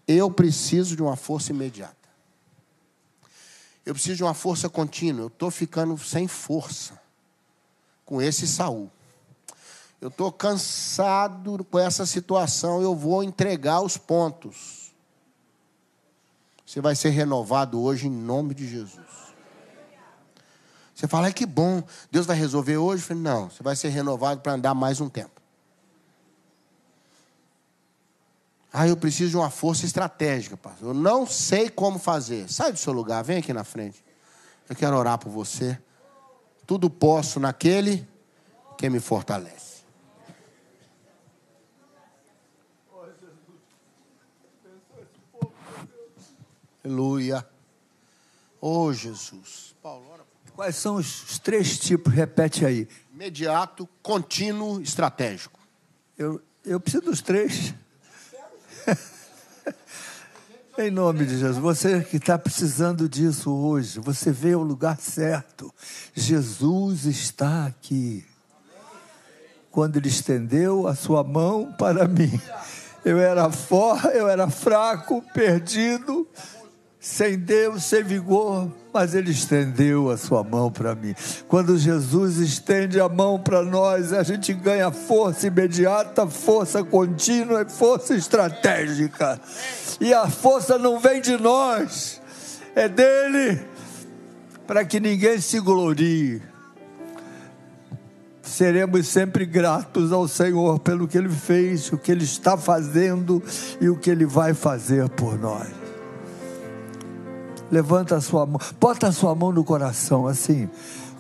eu 0.06 0.30
preciso 0.30 0.94
de 0.94 1.02
uma 1.02 1.16
força 1.16 1.52
imediata. 1.52 1.96
Eu 3.86 3.94
preciso 3.94 4.18
de 4.18 4.24
uma 4.24 4.34
força 4.34 4.68
contínua. 4.68 5.22
Eu 5.22 5.28
estou 5.28 5.50
ficando 5.50 5.98
sem 5.98 6.28
força 6.28 7.00
com 8.06 8.22
esse 8.22 8.46
Saul. 8.46 8.92
Eu 10.02 10.10
estou 10.10 10.34
cansado 10.34 11.66
com 11.72 11.80
essa 11.80 12.06
situação. 12.06 12.82
Eu 12.82 12.94
vou 12.94 13.24
entregar 13.24 13.80
os 13.80 13.96
pontos. 13.96 14.77
Você 16.68 16.82
vai 16.82 16.96
ser 16.98 17.12
renovado 17.12 17.82
hoje 17.82 18.08
em 18.08 18.12
nome 18.12 18.54
de 18.54 18.68
Jesus. 18.68 19.08
Você 20.94 21.08
fala, 21.08 21.32
que 21.32 21.46
bom, 21.46 21.82
Deus 22.12 22.26
vai 22.26 22.36
resolver 22.36 22.76
hoje? 22.76 23.02
Falei, 23.02 23.24
não, 23.24 23.50
você 23.50 23.64
vai 23.64 23.74
ser 23.74 23.88
renovado 23.88 24.42
para 24.42 24.52
andar 24.52 24.74
mais 24.74 25.00
um 25.00 25.08
tempo. 25.08 25.42
Ah, 28.74 28.86
eu 28.86 28.98
preciso 28.98 29.30
de 29.30 29.38
uma 29.38 29.50
força 29.50 29.86
estratégica, 29.86 30.58
pastor. 30.58 30.90
Eu 30.90 30.94
não 30.94 31.26
sei 31.26 31.70
como 31.70 31.98
fazer. 31.98 32.52
Sai 32.52 32.74
do 32.74 32.78
seu 32.78 32.92
lugar, 32.92 33.24
vem 33.24 33.38
aqui 33.38 33.54
na 33.54 33.64
frente. 33.64 34.04
Eu 34.70 34.76
quero 34.76 34.98
orar 34.98 35.18
por 35.18 35.30
você. 35.30 35.80
Tudo 36.66 36.90
posso 36.90 37.40
naquele 37.40 38.06
que 38.78 38.90
me 38.90 39.00
fortalece. 39.00 39.77
Aleluia. 46.88 47.46
Oh, 48.62 48.94
Jesus. 48.94 49.76
Paulo, 49.84 50.06
Quais 50.56 50.78
são 50.78 50.96
os 50.96 51.38
três 51.38 51.78
tipos? 51.78 52.14
Repete 52.14 52.66
aí. 52.66 52.88
Imediato, 53.14 53.90
contínuo, 54.02 54.80
estratégico. 54.82 55.60
Eu, 56.18 56.42
eu 56.64 56.80
preciso 56.80 57.04
dos 57.04 57.22
três. 57.22 57.74
Em 60.80 60.90
nome 60.90 61.26
de 61.26 61.38
Jesus, 61.38 61.58
você 61.58 62.02
que 62.04 62.16
está 62.16 62.38
precisando 62.38 63.10
disso 63.10 63.54
hoje, 63.54 64.00
você 64.00 64.32
veio 64.32 64.60
ao 64.60 64.64
lugar 64.64 64.98
certo. 64.98 65.74
Jesus 66.14 67.06
está 67.06 67.66
aqui. 67.66 68.26
Quando 69.70 69.98
ele 69.98 70.08
estendeu 70.08 70.88
a 70.88 70.96
sua 70.96 71.22
mão 71.22 71.74
para 71.78 72.08
mim, 72.08 72.40
eu 73.04 73.20
era 73.20 73.50
forte, 73.52 74.08
eu 74.08 74.28
era 74.28 74.50
fraco, 74.50 75.22
perdido, 75.34 76.28
sem 77.00 77.38
Deus, 77.38 77.84
sem 77.84 78.04
vigor, 78.04 78.72
mas 78.92 79.14
Ele 79.14 79.32
estendeu 79.32 80.10
a 80.10 80.18
sua 80.18 80.44
mão 80.44 80.72
para 80.72 80.96
mim. 80.96 81.14
Quando 81.48 81.78
Jesus 81.78 82.38
estende 82.38 83.00
a 83.00 83.08
mão 83.08 83.40
para 83.40 83.62
nós, 83.64 84.12
a 84.12 84.24
gente 84.24 84.52
ganha 84.54 84.92
força 84.92 85.48
imediata, 85.48 86.28
força 86.28 86.84
contínua 86.84 87.62
e 87.62 87.72
força 87.72 88.16
estratégica. 88.16 89.40
E 90.02 90.14
a 90.14 90.28
força 90.28 90.78
não 90.78 91.00
vem 91.00 91.22
de 91.22 91.38
nós, 91.38 92.20
é 92.76 92.90
dele, 92.90 93.62
para 94.66 94.84
que 94.84 95.00
ninguém 95.00 95.40
se 95.40 95.60
glorie. 95.60 96.42
Seremos 98.42 99.08
sempre 99.08 99.46
gratos 99.46 100.12
ao 100.12 100.28
Senhor 100.28 100.80
pelo 100.80 101.08
que 101.08 101.18
Ele 101.18 101.30
fez, 101.30 101.92
o 101.92 101.98
que 101.98 102.12
Ele 102.12 102.24
está 102.24 102.58
fazendo 102.58 103.44
e 103.80 103.88
o 103.88 103.96
que 103.96 104.10
Ele 104.10 104.26
vai 104.26 104.54
fazer 104.54 105.08
por 105.10 105.38
nós. 105.38 105.77
Levanta 107.72 108.16
a 108.16 108.22
sua 108.22 108.46
mão, 108.46 108.60
bota 108.80 109.08
a 109.08 109.12
sua 109.12 109.36
mão 109.36 109.52
no 109.52 109.64
coração, 109.64 110.26
assim, 110.26 110.70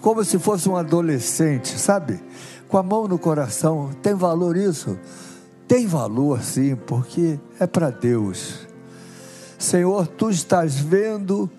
como 0.02 0.24
se 0.24 0.40
fosse 0.40 0.70
um 0.70 0.76
adolescente, 0.76 1.78
sabe? 1.78 2.20
Com 2.68 2.78
a 2.78 2.84
mão 2.84 3.08
no 3.08 3.20
coração. 3.20 3.92
Tem 4.02 4.14
valor 4.14 4.56
isso? 4.56 4.98
Tem 5.68 5.86
valor, 5.86 6.42
sim, 6.42 6.76
porque 6.76 7.40
é 7.60 7.68
para 7.68 7.90
Deus. 7.90 8.68
Senhor, 9.60 10.08
tu 10.08 10.30
estás 10.30 10.76
vendo 10.76 11.50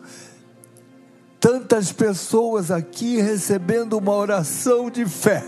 tantas 1.39 1.93
pessoas 1.93 2.71
aqui 2.71 3.21
recebendo 3.21 3.99
uma 3.99 4.13
oração 4.13 4.91
de 4.91 5.05
fé, 5.05 5.45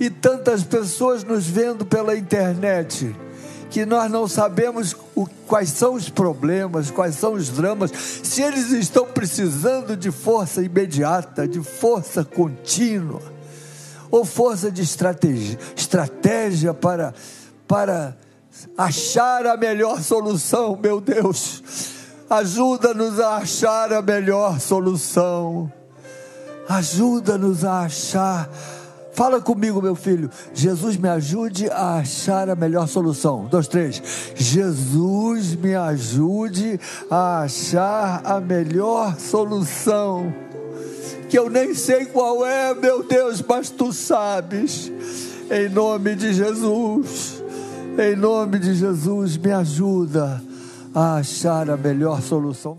e 0.00 0.10
tantas 0.10 0.64
pessoas 0.64 1.22
nos 1.22 1.46
vendo 1.46 1.86
pela 1.86 2.16
internet 2.16 3.14
que 3.74 3.84
nós 3.84 4.08
não 4.08 4.28
sabemos 4.28 4.94
o, 5.16 5.26
quais 5.48 5.68
são 5.70 5.94
os 5.94 6.08
problemas, 6.08 6.92
quais 6.92 7.16
são 7.16 7.32
os 7.32 7.48
dramas, 7.48 7.90
se 8.22 8.40
eles 8.40 8.70
estão 8.70 9.04
precisando 9.04 9.96
de 9.96 10.12
força 10.12 10.62
imediata, 10.62 11.48
de 11.48 11.60
força 11.60 12.24
contínua, 12.24 13.20
ou 14.12 14.24
força 14.24 14.70
de 14.70 14.80
estratégia, 14.80 15.58
estratégia 15.74 16.72
para, 16.72 17.12
para 17.66 18.16
achar 18.78 19.44
a 19.44 19.56
melhor 19.56 20.00
solução, 20.00 20.78
meu 20.80 21.00
Deus. 21.00 21.60
Ajuda-nos 22.30 23.18
a 23.18 23.38
achar 23.38 23.92
a 23.92 24.00
melhor 24.00 24.60
solução. 24.60 25.72
Ajuda-nos 26.68 27.64
a 27.64 27.80
achar 27.80 28.48
Fala 29.14 29.40
comigo, 29.40 29.80
meu 29.80 29.94
filho. 29.94 30.28
Jesus 30.52 30.96
me 30.96 31.08
ajude 31.08 31.70
a 31.70 31.98
achar 31.98 32.50
a 32.50 32.56
melhor 32.56 32.88
solução. 32.88 33.46
Dois, 33.46 33.68
três. 33.68 34.02
Jesus 34.34 35.54
me 35.54 35.74
ajude 35.74 36.80
a 37.08 37.42
achar 37.42 38.22
a 38.24 38.40
melhor 38.40 39.16
solução. 39.18 40.34
Que 41.28 41.38
eu 41.38 41.48
nem 41.48 41.74
sei 41.74 42.06
qual 42.06 42.44
é, 42.44 42.74
meu 42.74 43.04
Deus, 43.04 43.40
mas 43.40 43.70
tu 43.70 43.92
sabes. 43.92 44.90
Em 45.48 45.68
nome 45.68 46.16
de 46.16 46.32
Jesus. 46.32 47.42
Em 47.96 48.16
nome 48.16 48.58
de 48.58 48.74
Jesus, 48.74 49.36
me 49.36 49.52
ajuda 49.52 50.42
a 50.92 51.16
achar 51.16 51.70
a 51.70 51.76
melhor 51.76 52.20
solução. 52.20 52.72